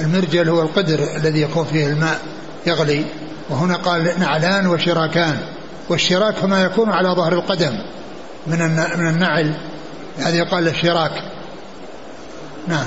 [0.00, 2.20] المرجل هو القدر الذي يكون فيه الماء
[2.66, 3.04] يغلي.
[3.50, 5.38] وهنا قال نعلان وشراكان.
[5.88, 7.72] والشراك ما يكون على ظهر القدم.
[8.46, 8.58] من
[8.98, 9.54] من النعل.
[10.18, 11.12] هذا يقال الشراك.
[12.68, 12.86] نعم.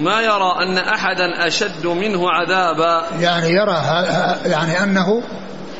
[0.00, 3.06] ما يرى أن أحدا أشد منه عذابا.
[3.20, 3.82] يعني يرى
[4.46, 5.22] يعني أنه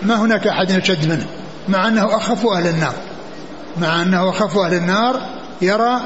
[0.03, 1.27] ما هناك أحد أشد منه
[1.69, 2.95] مع أنه أخف أهل النار.
[3.77, 5.21] مع أنه أخف أهل النار
[5.63, 6.01] يرى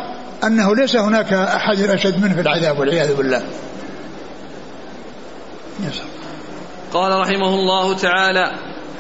[0.44, 3.42] أنه ليس هناك أحد أشد منه في العذاب والعياذ بالله.
[6.92, 8.50] قال رحمه الله تعالى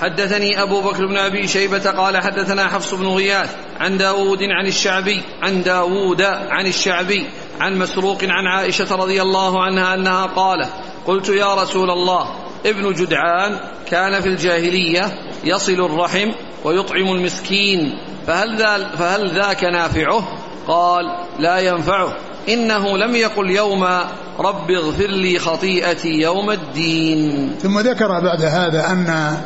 [0.00, 5.22] حدثني أبو بكر بن أبي شيبة قال حدثنا حفص بن غياث عن داود عن الشعبي
[5.42, 7.26] عن داود عن الشعبي
[7.60, 10.70] عن مسروق عن عائشة رضي الله عنها أنها قالت
[11.06, 12.28] قلت يا رسول الله
[12.66, 15.12] ابن جدعان كان في الجاهلية
[15.44, 16.32] يصل الرحم
[16.64, 20.28] ويطعم المسكين فهل, ذا فهل ذاك نافعه؟
[20.66, 21.04] قال
[21.38, 22.16] لا ينفعه
[22.48, 24.04] إنه لم يقل يوما
[24.38, 27.54] رب اغفر لي خطيئتي يوم الدين.
[27.62, 29.36] ثم ذكر بعد هذا أن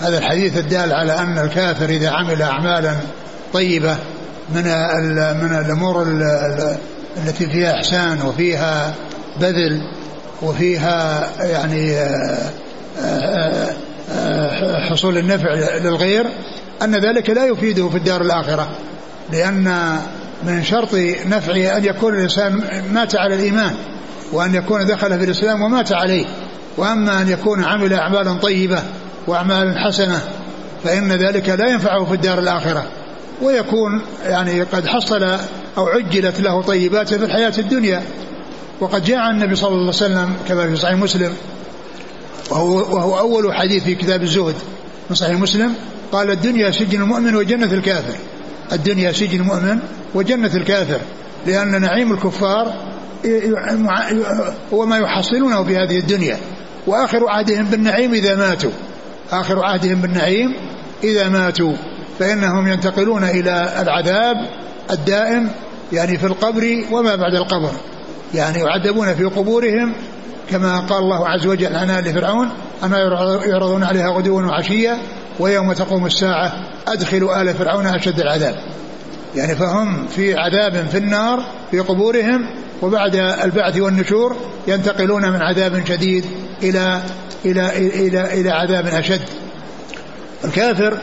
[0.00, 2.96] هذا الحديث الدال على أن الكافر إذا عمل أعمالا
[3.52, 3.96] طيبة
[4.54, 4.62] من
[5.42, 6.02] من الأمور
[7.16, 8.94] التي فيها إحسان وفيها
[9.40, 9.80] بذل
[10.42, 12.50] وفيها يعني آه،
[13.00, 13.72] آه،
[14.12, 16.26] آه، حصول النفع للغير
[16.82, 18.68] أن ذلك لا يفيده في الدار الآخرة.
[19.32, 19.96] لأن
[20.42, 20.94] من شرط
[21.26, 23.74] نفعه أن يكون الإنسان مات على الإيمان
[24.32, 26.26] وأن يكون دخل في الإسلام ومات عليه.
[26.76, 28.82] وأما أن يكون عمل أعمالا طيبة
[29.26, 30.20] وأعمال حسنة
[30.84, 32.86] فإن ذلك لا ينفعه في الدار الآخرة.
[33.42, 35.22] ويكون يعني قد حصل
[35.78, 38.02] أو عجلت له طيباته في الحياة الدنيا.
[38.80, 41.32] وقد جاء النبي صلى الله عليه وسلم كما في صحيح مسلم
[42.50, 44.54] وهو, وهو أول حديث في كتاب الزهد.
[45.10, 45.74] من صحيح مسلم
[46.12, 48.14] قال الدنيا سجن المؤمن وجنة الكافر.
[48.72, 49.78] الدنيا سجن المؤمن
[50.14, 51.00] وجنة الكافر
[51.46, 52.74] لأن نعيم الكفار
[54.72, 56.38] هو ما يحصلونه في هذه الدنيا.
[56.86, 58.70] وآخر عهدهم بالنعيم إذا ماتوا.
[59.32, 60.54] آخر عهدهم بالنعيم
[61.04, 61.72] إذا ماتوا.
[62.18, 64.36] فإنهم ينتقلون إلى العذاب
[64.90, 65.50] الدائم
[65.92, 67.70] يعني في القبر وما بعد القبر.
[68.34, 69.94] يعني يعذبون في قبورهم
[70.50, 72.50] كما قال الله عز وجل عن آل فرعون
[72.84, 72.98] أما
[73.46, 74.98] يعرضون عليها غدوا وعشيا
[75.40, 76.52] ويوم تقوم الساعة
[76.88, 78.54] أدخلوا آل فرعون أشد العذاب.
[79.36, 82.46] يعني فهم في عذاب في النار في قبورهم
[82.82, 86.24] وبعد البعث والنشور ينتقلون من عذاب شديد
[86.62, 87.02] إلى
[87.44, 89.22] إلى إلى إلى عذاب أشد.
[90.44, 90.98] الكافر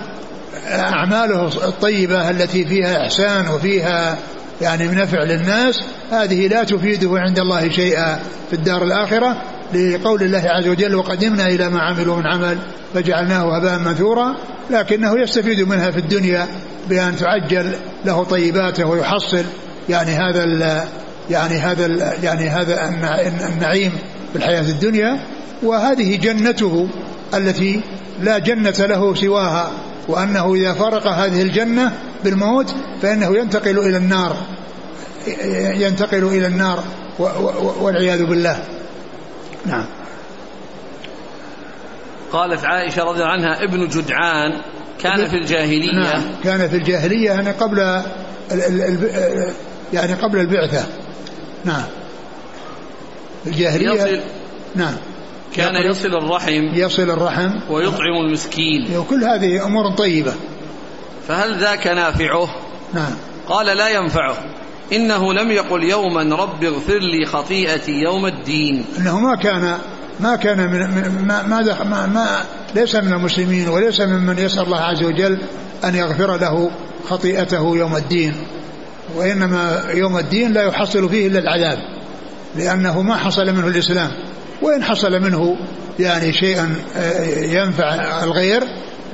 [0.68, 4.18] أعماله الطيبة التي فيها إحسان وفيها
[4.62, 8.20] يعني نفع للناس هذه لا تفيده عند الله شيئا
[8.50, 9.42] في الدار الآخرة.
[9.74, 12.58] لقول الله عز وجل وقدمنا إلى ما عملوا من عمل
[12.94, 14.36] فجعلناه هباء منثورا.
[14.70, 16.48] لكنه يستفيد منها في الدنيا
[16.90, 17.72] بأن تعجل
[18.06, 19.44] له طيباته ويحصل
[19.90, 20.44] يعني هذا
[21.30, 22.90] يعني هذا يعني هذا
[23.54, 23.92] النعيم
[24.32, 25.20] في الحياة الدنيا
[25.64, 26.88] وهذه جنته
[27.34, 27.82] التي
[28.22, 29.72] لا جنة له سواها
[30.08, 31.92] وأنه إذا فرق هذه الجنة
[32.24, 34.36] بالموت فإنه ينتقل إلى النار
[35.76, 36.84] ينتقل إلى النار
[37.80, 38.64] والعياذ بالله.
[39.66, 39.86] نعم.
[42.32, 44.62] قالت عائشة رضي الله عنها ابن جدعان
[45.02, 45.92] كان في الجاهلية.
[45.92, 48.02] نعم كان في الجاهلية يعني قبل
[49.94, 50.86] يعني قبل البعثة.
[51.66, 51.84] نعم.
[53.48, 54.20] الجاهلية يصل
[54.76, 54.96] نعم.
[55.56, 56.64] كان يصل الرحم.
[56.74, 57.50] يصل الرحم.
[57.70, 58.98] ويطعم المسكين.
[58.98, 60.34] وكل هذه أمور طيبة.
[61.28, 62.48] فهل ذاك نافعه؟
[62.94, 63.12] نعم.
[63.48, 64.36] قال لا ينفعه.
[64.94, 68.86] إنه لم يقل يوما رب اغفر لي خطيئتي يوم الدين.
[68.98, 69.78] إنه ما كان
[70.20, 70.80] ما كان من
[71.28, 72.46] ما ما, ما, ما
[72.76, 75.38] ليس من المسلمين وليس ممن يسأل الله عز وجل
[75.84, 76.72] أن يغفر له
[77.10, 78.34] خطيئته يوم الدين.
[79.16, 81.80] وإنما يوم الدين لا يحصل فيه إلا العذاب
[82.56, 84.12] لأنه ما حصل منه الإسلام.
[84.62, 85.58] وإن حصل منه
[86.00, 88.64] يعني شيئا آه، ينفع الغير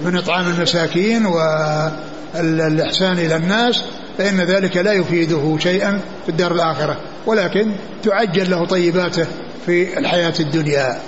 [0.02, 3.84] من إطعام المساكين والإحسان إلى الناس
[4.18, 6.98] فإن ذلك لا يفيده شيئا في الدار الآخرة.
[7.26, 7.72] ولكن
[8.04, 9.28] تعجل له طيباته
[9.66, 11.00] في الحياة الدنيا.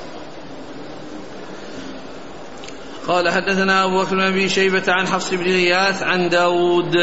[3.08, 6.96] قال حدثنا أبو بكر بن أبي شيبة عن حفص بن غياث عن داود.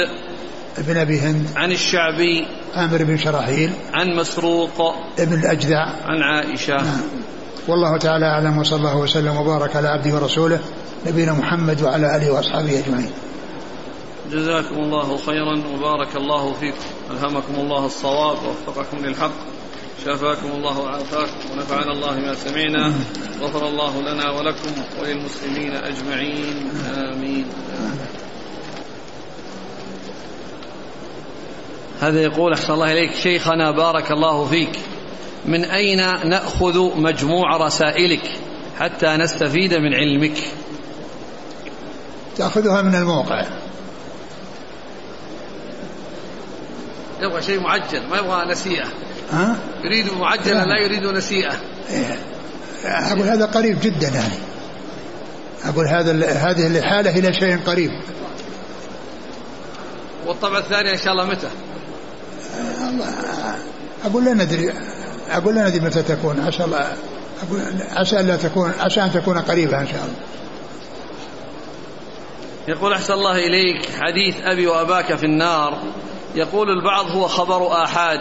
[0.79, 5.85] ابن أبي هند عن الشعبي عامر بن شراحيل عن مسروق ابن الأجدع.
[6.05, 6.77] عن عائشة.
[6.77, 7.01] نعم.
[7.69, 10.61] والله تعالى أعلم وصلى الله وسلم وبارك على عبده ورسوله
[11.07, 13.11] نبينا محمد وعلى آله وأصحابه أجمعين.
[14.33, 16.85] جزاكم الله خيرا وبارك الله فيكم.
[17.11, 19.31] ألهمكم الله الصواب ووفقكم للحق.
[20.05, 22.93] شافاكم الله وعافاكم ونفعنا الله ما سمعنا.
[23.41, 26.71] غفر الله لنا ولكم وللمسلمين أجمعين.
[26.97, 27.45] آمين.
[32.01, 34.79] هذا يقول أحسن الله إليك شيخنا بارك الله فيك
[35.47, 38.23] من أين نأخذ مجموع رسائلك
[38.79, 40.39] حتى نستفيد من علمك؟
[42.37, 43.45] تأخذها من الموقع.
[47.21, 48.87] يبغى شيء معجل ما يبغى نسيئة.
[49.31, 50.85] ها؟ يريد معجلا لا.
[50.85, 51.57] يريد نسيئة.
[51.91, 52.19] إيه.
[52.85, 54.35] أقول هذا قريب جدا يعني.
[55.65, 57.91] أقول هذا هذه الحالة إلى شيء قريب.
[60.27, 61.49] والطبع الثاني إن شاء الله متى؟
[64.05, 64.73] أقول لا ندري
[65.31, 66.41] أقول لا ندري متى تكون.
[66.47, 66.79] عسى الله
[67.43, 67.61] أقول
[67.91, 70.15] عسى لا تكون عسى أن تكون قريبة إن شاء الله.
[72.69, 75.79] يقول أحسن الله إليك حديث أبي وأباك في النار.
[76.35, 78.19] يقول البعض هو خبر آحاد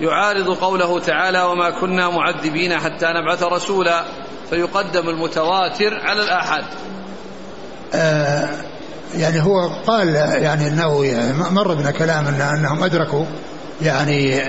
[0.00, 4.04] يعارض قوله تعالى وما كنا معذبين حتى نبعث رسولا
[4.50, 6.64] فيقدم المتواتر على الآحاد.
[7.94, 8.48] آه
[9.14, 13.24] يعني هو قال يعني النووي يعني مر بنا كلام إن أنهم أدركوا.
[13.82, 14.42] يعني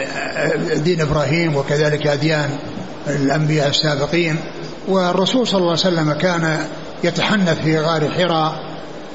[0.76, 2.50] دين إبراهيم وكذلك أديان
[3.08, 4.36] الأنبياء السابقين.
[4.88, 6.68] والرسول صلى الله عليه وسلم كان
[7.04, 8.54] يتحنث في غار حراء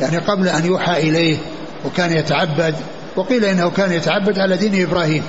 [0.01, 1.37] يعني قبل أن يوحى إليه
[1.85, 2.75] وكان يتعبد
[3.17, 5.23] وقيل إنه كان يتعبد على دين إبراهيم.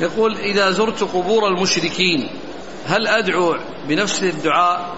[0.00, 2.28] يقول إذا زرت قبور المشركين
[2.86, 3.56] هل أدعو
[3.88, 4.94] بنفس الدعاء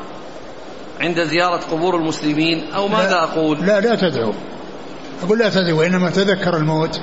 [1.00, 4.32] عند زيارة قبور المسلمين أو ماذا لا أقول؟ لا لا تدعو.
[5.22, 7.00] أقول لا تدعو وإنما تذكر الموت.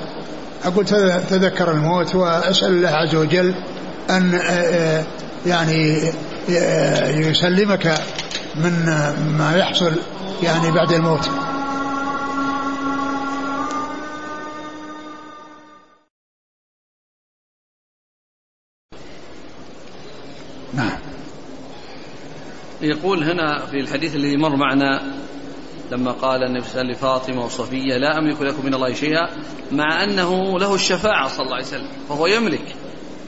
[0.64, 0.84] أقول
[1.30, 3.54] تذكر الموت وأسأل الله عز وجل
[4.10, 4.40] أن
[5.46, 6.12] يعني
[7.28, 7.94] يسلمك
[8.56, 8.84] من
[9.38, 9.92] ما يحصل
[10.42, 11.30] يعني بعد الموت.
[20.74, 20.98] نعم.
[22.82, 25.02] يقول هنا في الحديث الذي مر معنا
[25.92, 29.28] لما قال النبي صلى الله عليه وسلم لفاطمة وصفية لا أملك لكم من الله شيئا.
[29.72, 32.74] مع أنه له الشفاعة صلى الله عليه وسلم فهو يملك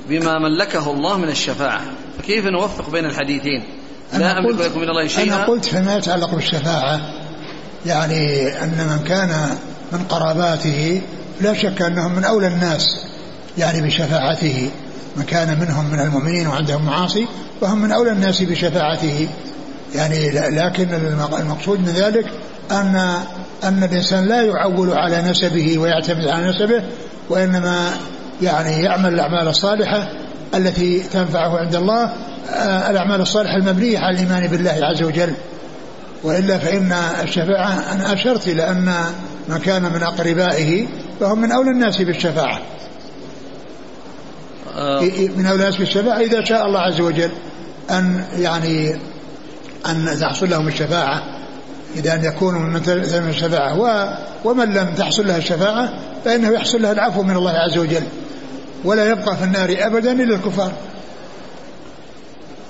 [0.09, 1.80] بما ملكه الله من الشفاعة.
[2.18, 3.64] فكيف نوفق بين الحديثين؟
[4.18, 5.36] لا أملك لكم من الله شيئا.
[5.36, 7.00] أنا قلت فيما يتعلق بالشفاعة
[7.86, 9.59] يعني أن من كان
[9.92, 11.02] من قراباته
[11.40, 13.07] لا شك أنهم من أولى الناس
[13.59, 14.70] يعني بشفاعته.
[15.16, 17.26] من كان منهم من المؤمنين وعندهم معاصي
[17.61, 19.28] فهم من أولى الناس بشفاعته.
[19.94, 20.94] يعني لكن
[21.40, 22.26] المقصود من ذلك
[22.71, 22.97] أن
[23.64, 26.83] أن الإنسان لا يعول على نسبه ويعتمد على نسبه
[27.29, 27.91] وإنما
[28.43, 30.09] يعني يعمل الأعمال الصالحة
[30.55, 32.12] التي تنفعه عند الله
[32.51, 35.35] آه، الأعمال الصالحة المبنية على الإيمان بالله عز وجل.
[36.25, 36.93] وإلا فإن
[37.23, 38.95] الشفاعة أنا أشرت إلى أن
[39.49, 40.87] من كان من أقربائه
[41.21, 42.61] فهم من أولى الناس بالشفاعة.
[44.77, 45.01] آه.
[45.37, 47.31] من أولى الناس بالشفاعة إذا شاء الله عز وجل
[47.91, 48.95] أن يعني
[49.87, 51.36] أن تحصل لهم الشفاعة.
[51.97, 52.72] إذا أن يكونوا من
[53.22, 54.18] من الشفاعة.
[54.44, 55.92] ومن لم تحصل له الشفاعة
[56.24, 58.03] فإنه يحصل له العفو من الله عز وجل.
[58.84, 60.72] ولا يبقى في النار أبدا إلا الكفار.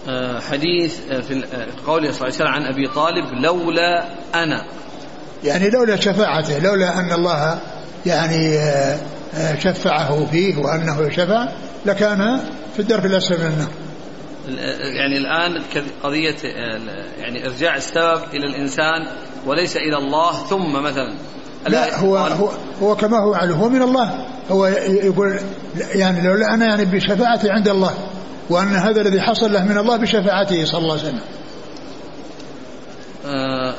[0.09, 1.45] آه، حديث آه، في
[1.87, 4.05] قوله صلى الله عليه وسلم عن أبي طالب لولا
[4.35, 4.65] أنا.
[5.45, 7.59] يعني لولا شفاعته لولا أن الله
[8.07, 8.59] يعني
[9.59, 11.49] شفعه فيه وأنه شفع
[11.87, 12.41] لكان
[12.75, 13.69] في الدرك الأسفل من النار.
[14.97, 15.63] يعني الآن
[16.03, 16.37] قضية
[17.19, 19.07] يعني إرجاع السبب إلى الإنسان
[19.47, 21.15] وليس إلى الله ثم مثلا
[21.69, 22.51] لا هو هو
[22.83, 24.27] هو كما هو عليه هو من الله.
[24.51, 25.41] هو يقول
[25.95, 27.95] يعني لولا أنا يعني بشفاعتي عند الله
[28.51, 31.21] وأن هذا الذي حصل له من الله بشفاعته صلى الله عليه وسلم.
[33.27, 33.75] آه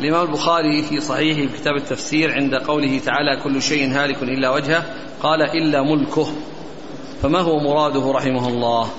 [0.00, 4.84] الإمام البخاري في صحيحه في كتاب التفسير عند قوله تعالى كل شيء هالك إلا وجهه
[5.22, 6.26] قال إلا ملكه
[7.22, 8.90] فما هو مراده رحمه الله؟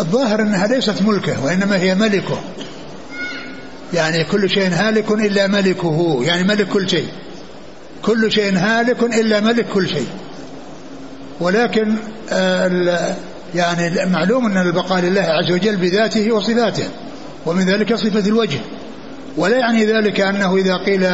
[0.00, 2.40] الظاهر أنها ليست ملكه وإنما هي ملكه.
[3.94, 7.08] يعني كل شيء هالك إلا ملكه يعني ملك كل شيء.
[8.02, 10.08] كل شيء هالك إلا ملك كل شيء.
[11.40, 11.94] ولكن
[13.54, 16.88] يعني معلوم أن البقاء لله عز وجل بذاته وصفاته
[17.46, 18.58] ومن ذلك صفة الوجه.
[19.36, 21.04] ولا يعني ذلك أنه إذا قيل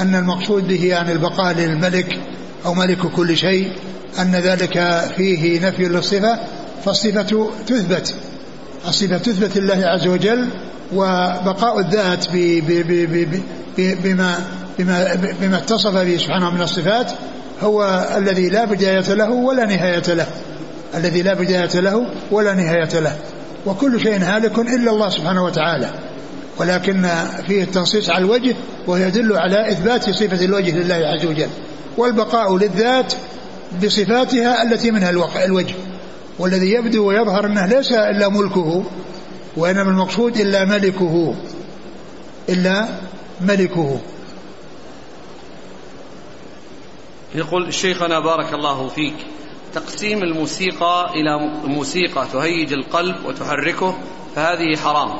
[0.00, 2.18] أن المقصود به يعني البقاء للملك
[2.66, 3.72] أو ملك كل شيء
[4.18, 6.38] أن ذلك فيه نفي للصفة
[6.84, 8.14] فالصفة تثبت
[8.88, 10.48] الصفة تثبت لله عز وجل
[10.94, 12.26] وبقاء الذات
[14.04, 14.38] بما
[14.78, 17.12] بما بما اتصف به سبحانه من الصفات
[17.62, 20.26] هو الذي لا بداية له ولا نهاية له
[20.94, 23.16] الذي لا بداية له ولا نهاية له
[23.66, 25.90] وكل شيء هالك إلا الله سبحانه وتعالى
[26.58, 27.08] ولكن
[27.46, 28.54] فيه التنصيص على الوجه
[28.86, 31.48] ويدل على إثبات صفة الوجه لله عز وجل
[31.96, 33.12] والبقاء للذات
[33.84, 35.10] بصفاتها التي منها
[35.44, 35.74] الوجه.
[36.40, 38.84] والذي يبدو ويظهر أنه ليس إلا ملكه
[39.56, 41.34] وإنما المقصود إلا ملكه
[42.48, 42.88] إلا
[43.40, 44.00] ملكه.
[47.34, 49.14] يقول شيخنا بارك الله فيك
[49.74, 53.98] تقسيم الموسيقى إلى موسيقى تهيج القلب وتحركه
[54.36, 55.10] فهذه حرام.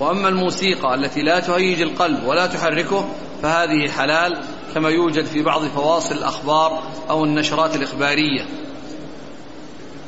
[0.00, 3.08] وأما الموسيقى التي لا تهيج القلب ولا تحركه
[3.42, 4.40] فهذه حلال
[4.74, 8.46] كما يوجد في بعض فواصل الأخبار أو النشرات الإخبارية.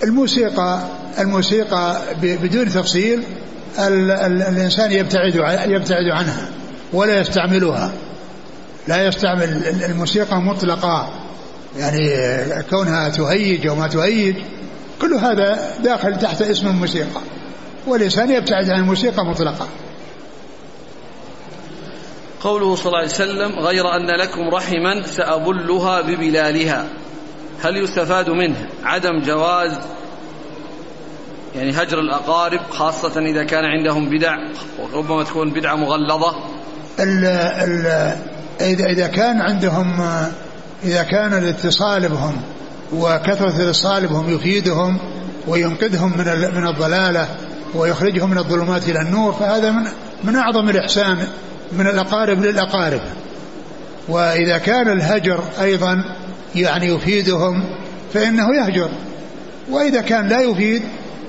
[0.05, 0.81] الموسيقى
[1.19, 3.23] الموسيقى بدون تفصيل
[3.79, 5.35] ال ال الإنسان يبتعد
[5.69, 6.49] يبتعد عنها
[6.93, 7.93] ولا يستعملها.
[8.89, 11.09] لا يستعمل الموسيقى مطلقة.
[11.77, 11.99] يعني
[12.71, 14.37] كونها تهيج أو ما تهيج
[15.01, 17.21] كل هذا داخل تحت اسم الموسيقى.
[17.87, 19.69] والإنسان يبتعد عن الموسيقى مطلقا
[22.41, 26.87] قوله صلى الله عليه وسلم غير أن لكم رحما سأبلها ببلالها.
[27.63, 29.73] هل يستفاد منه عدم جواز
[31.57, 34.37] يعني هجر الأقارب خاصة إذا كان عندهم بدع
[34.79, 36.37] وربما تكون بدعة مغلظة؟
[37.01, 37.87] ال ال
[38.61, 40.01] إذا إذا كان عندهم
[40.85, 42.37] إذا كان الاتصال بهم
[42.93, 44.99] وكثرة الاتصال بهم يفيدهم
[45.47, 47.29] وينقذهم من من الضلالة
[47.75, 49.83] ويخرجهم من الظلمات إلى النور فهذا من
[50.25, 51.27] من أعظم الإحسان
[51.73, 53.01] من الأقارب للأقارب.
[54.09, 56.05] وإذا كان الهجر أيضا
[56.55, 57.65] يعني يفيدهم
[58.15, 58.91] فإنه يهجر.
[59.71, 60.83] وإذا كان لا يفيد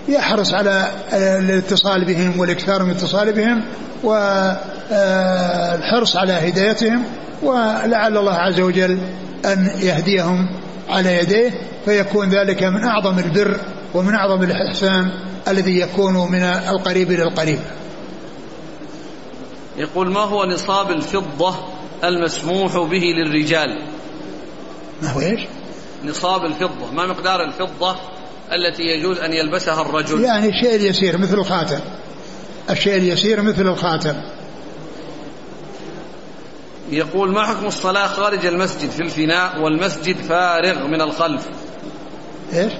[0.07, 3.63] يحرص على الاتصال بهم والإكثار من الاتصال بهم
[4.03, 7.03] والحرص على هدايتهم
[7.43, 8.99] ولعل الله عز وجل
[9.45, 10.49] أن يهديهم
[10.89, 11.51] على يديه
[11.85, 13.57] فيكون ذلك من أعظم البر
[13.93, 15.09] ومن أعظم الإحسان
[15.47, 17.59] الذي يكون من القريب إلى القريب.
[19.77, 21.55] يقول ما هو نصاب الفضة
[22.03, 23.81] المسموح به للرجال؟
[25.01, 25.39] ما هو إيش؟
[26.05, 27.95] نصاب الفضة ما مقدار الفضة
[28.51, 30.23] التي يجوز أن يلبسها الرجل.
[30.23, 31.79] يعني الشيء اليسير مثل الخاتم.
[32.69, 34.15] الشيء اليسير مثل الخاتم.
[36.89, 41.47] يقول ما حكم الصلاة خارج المسجد في الفناء والمسجد فارغ من الخلف؟
[42.53, 42.73] إيش؟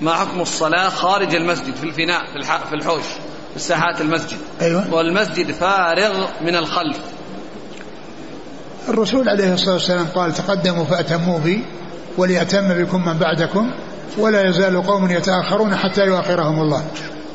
[0.00, 2.20] ما حكم الصلاة خارج المسجد في الفناء
[2.68, 3.04] في, الحوش
[3.54, 4.94] في ساحات المسجد؟ أيوة.
[4.94, 7.00] والمسجد فارغ من الخلف.
[8.88, 11.64] الرسول عليه الصلاة والسلام قال تقدموا فأتموا بي
[12.18, 13.70] وليأتم بكم من بعدكم
[14.18, 16.84] ولا يزال قوم يتأخرون حتى يؤخرهم الله.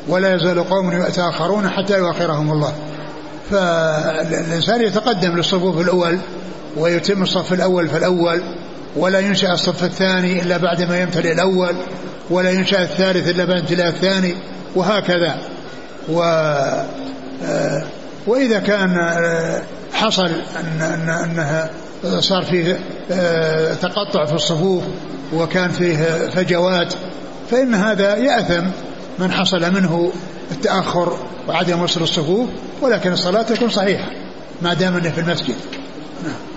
[0.08, 2.74] ولا يزال قوم يتأخرون حتى يؤخرهم الله.
[3.52, 6.18] فالإنسان يتقدم للصفوف الأول
[6.78, 8.41] ويتم الصف الأول فالأول
[8.95, 11.76] ولا ينشأ الصف الثاني إلا بعد ما يمتلئ الأول
[12.30, 14.36] ولا ينشأ الثالث إلا بعد امتلاء الثاني
[14.76, 15.38] وهكذا.
[16.10, 16.22] و
[17.43, 17.84] آه،
[18.28, 19.62] وإذا كان آه،
[19.94, 21.70] حصل أن أن أنها
[22.20, 22.80] صار فيه
[23.12, 24.84] آه، تقطع في الصفوف
[25.34, 26.94] وكان فيه فجوات
[27.52, 28.68] فإن هذا يأثم
[29.20, 30.12] من حصل منه
[30.52, 31.18] التأخر
[31.48, 32.50] وعدم وصل الصفوف
[32.82, 34.12] ولكن الصلاة تكون صحيحة
[34.62, 35.56] ما دام أنه في المسجد
[36.24, 36.52] نعم.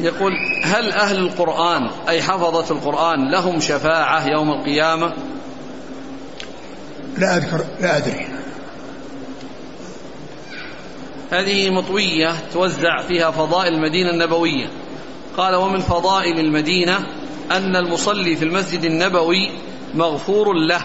[0.00, 0.32] يقول
[0.64, 5.12] هل أهل القرآن أي حفظة القرآن لهم شفاعة يوم القيامة
[7.18, 8.28] لا أذكر لا أدري.
[11.30, 14.66] هذه مطوية توزع فيها فضائل المدينة النبوية.
[15.36, 16.98] قال ومن فضائل المدينة
[17.50, 19.50] أن المصلي في المسجد النبوي
[19.94, 20.82] مغفور له.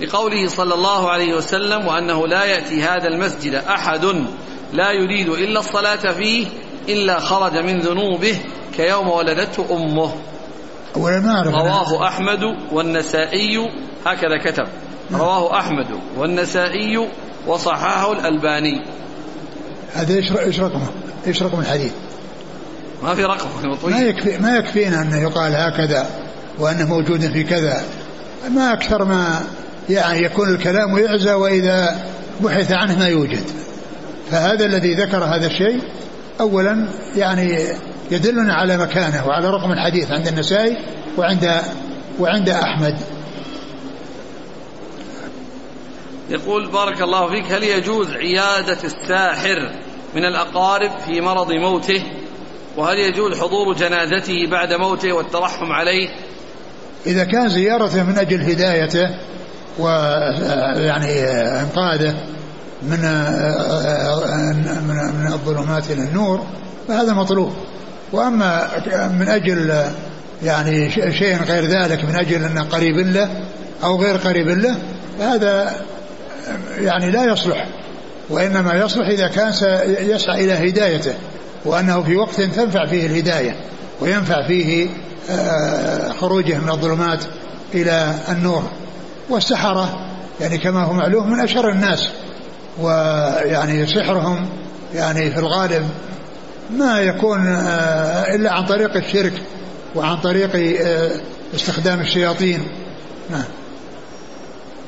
[0.00, 4.04] لقوله صلى الله عليه وسلم وأنه لا يأتي هذا المسجد أحد
[4.72, 6.46] لا يريد إلا الصلاة فيه
[6.88, 8.38] إلا خرج من ذنوبه
[8.76, 10.14] كيوم ولدته أمه.
[11.46, 12.40] رواه أحمد
[12.72, 13.70] والنسائي
[14.06, 14.66] هكذا كتب.
[15.18, 15.86] رواه أحمد
[16.16, 17.08] والنسائي
[17.46, 18.84] وصححه الألباني.
[19.94, 20.86] هذا إيش إيش رقمه؟
[21.26, 21.92] إيش رقم الحديث؟
[23.02, 23.48] ما في رقم.
[23.90, 26.06] ما يكفي ما يكفينا انه يقال هكذا
[26.58, 27.82] وأنه موجود في كذا.
[28.50, 29.40] ما أكثر ما
[29.90, 32.04] يعني يكون الكلام يعزى وإذا
[32.40, 33.44] بحث عنه ما يوجد.
[34.30, 35.80] فهذا الذي ذكر هذا الشيء
[36.40, 37.58] اولا يعني
[38.10, 40.76] يدلنا على مكانه وعلى رقم الحديث عند النسائي
[41.18, 41.60] وعند
[42.20, 42.98] وعند أحمد.
[46.34, 49.70] يقول بارك الله فيك هل يجوز عيادة الساحر
[50.14, 52.02] من الأقارب في مرض موته؟
[52.76, 56.08] وهل يجوز حضور جنازته بعد موته والترحم عليه؟
[57.06, 59.08] إذا كان زيارته من أجل هدايته
[59.78, 61.22] ويعني
[61.60, 62.14] إنقاذه
[62.82, 63.00] من
[65.18, 66.46] من الظلمات إلى النور
[66.88, 67.52] فهذا مطلوب.
[68.12, 68.68] وأما
[69.20, 69.84] من أجل
[70.42, 73.30] يعني شيء غير ذلك من أجل أنه قريب له
[73.84, 74.76] أو غير قريب له
[75.18, 75.74] فهذا
[76.78, 77.68] يعني لا يصلح
[78.30, 79.52] وإنما يصلح إذا كان
[80.00, 81.14] يسعى إلى هدايته
[81.64, 83.56] وأنه في وقت تنفع فيه الهداية
[84.00, 84.88] وينفع فيه
[85.30, 87.24] آه، خروجه من الظلمات
[87.74, 88.62] إلى النور.
[89.30, 90.06] والسحرة
[90.40, 92.08] يعني كما هو معلوم من أشر الناس
[92.80, 94.48] ويعني سحرهم
[94.94, 95.88] يعني في الغالب
[96.70, 99.32] ما يكون آه، إلا عن طريق الشرك
[99.94, 101.10] وعن طريق آه،
[101.54, 102.68] استخدام الشياطين.
[103.30, 103.44] نعم.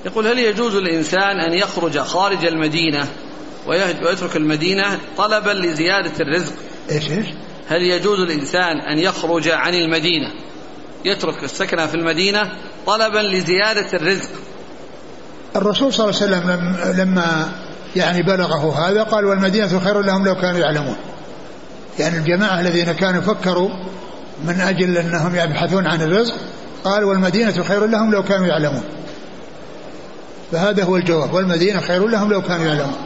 [0.04, 3.06] يقول هل يجوز الإنسان أن يخرج خارج المدينة
[3.66, 6.52] ويترك المدينة طلبا لزيادة الرزق؟
[6.90, 7.26] إيش إيش؟
[7.68, 10.32] هل يجوز الإنسان أن يخرج عن المدينة
[11.04, 12.52] يترك السكنة في المدينة
[12.86, 14.30] طلبا لزيادة الرزق؟
[15.56, 17.52] الرسول صلى الله عليه وسلم لما
[17.96, 20.96] يعني بلغه هذا قال والمدينة خير لهم لو كانوا يعلمون.
[21.98, 23.70] يعني الجماعة الذين كانوا فكروا
[24.44, 26.34] من أجل أنهم يبحثون عن الرزق
[26.84, 28.82] قال والمدينة خير لهم لو كانوا يعلمون.
[30.52, 31.34] فهذا هو الجواب.
[31.34, 32.96] والمدينة خير لهم لو كانوا يعلمون.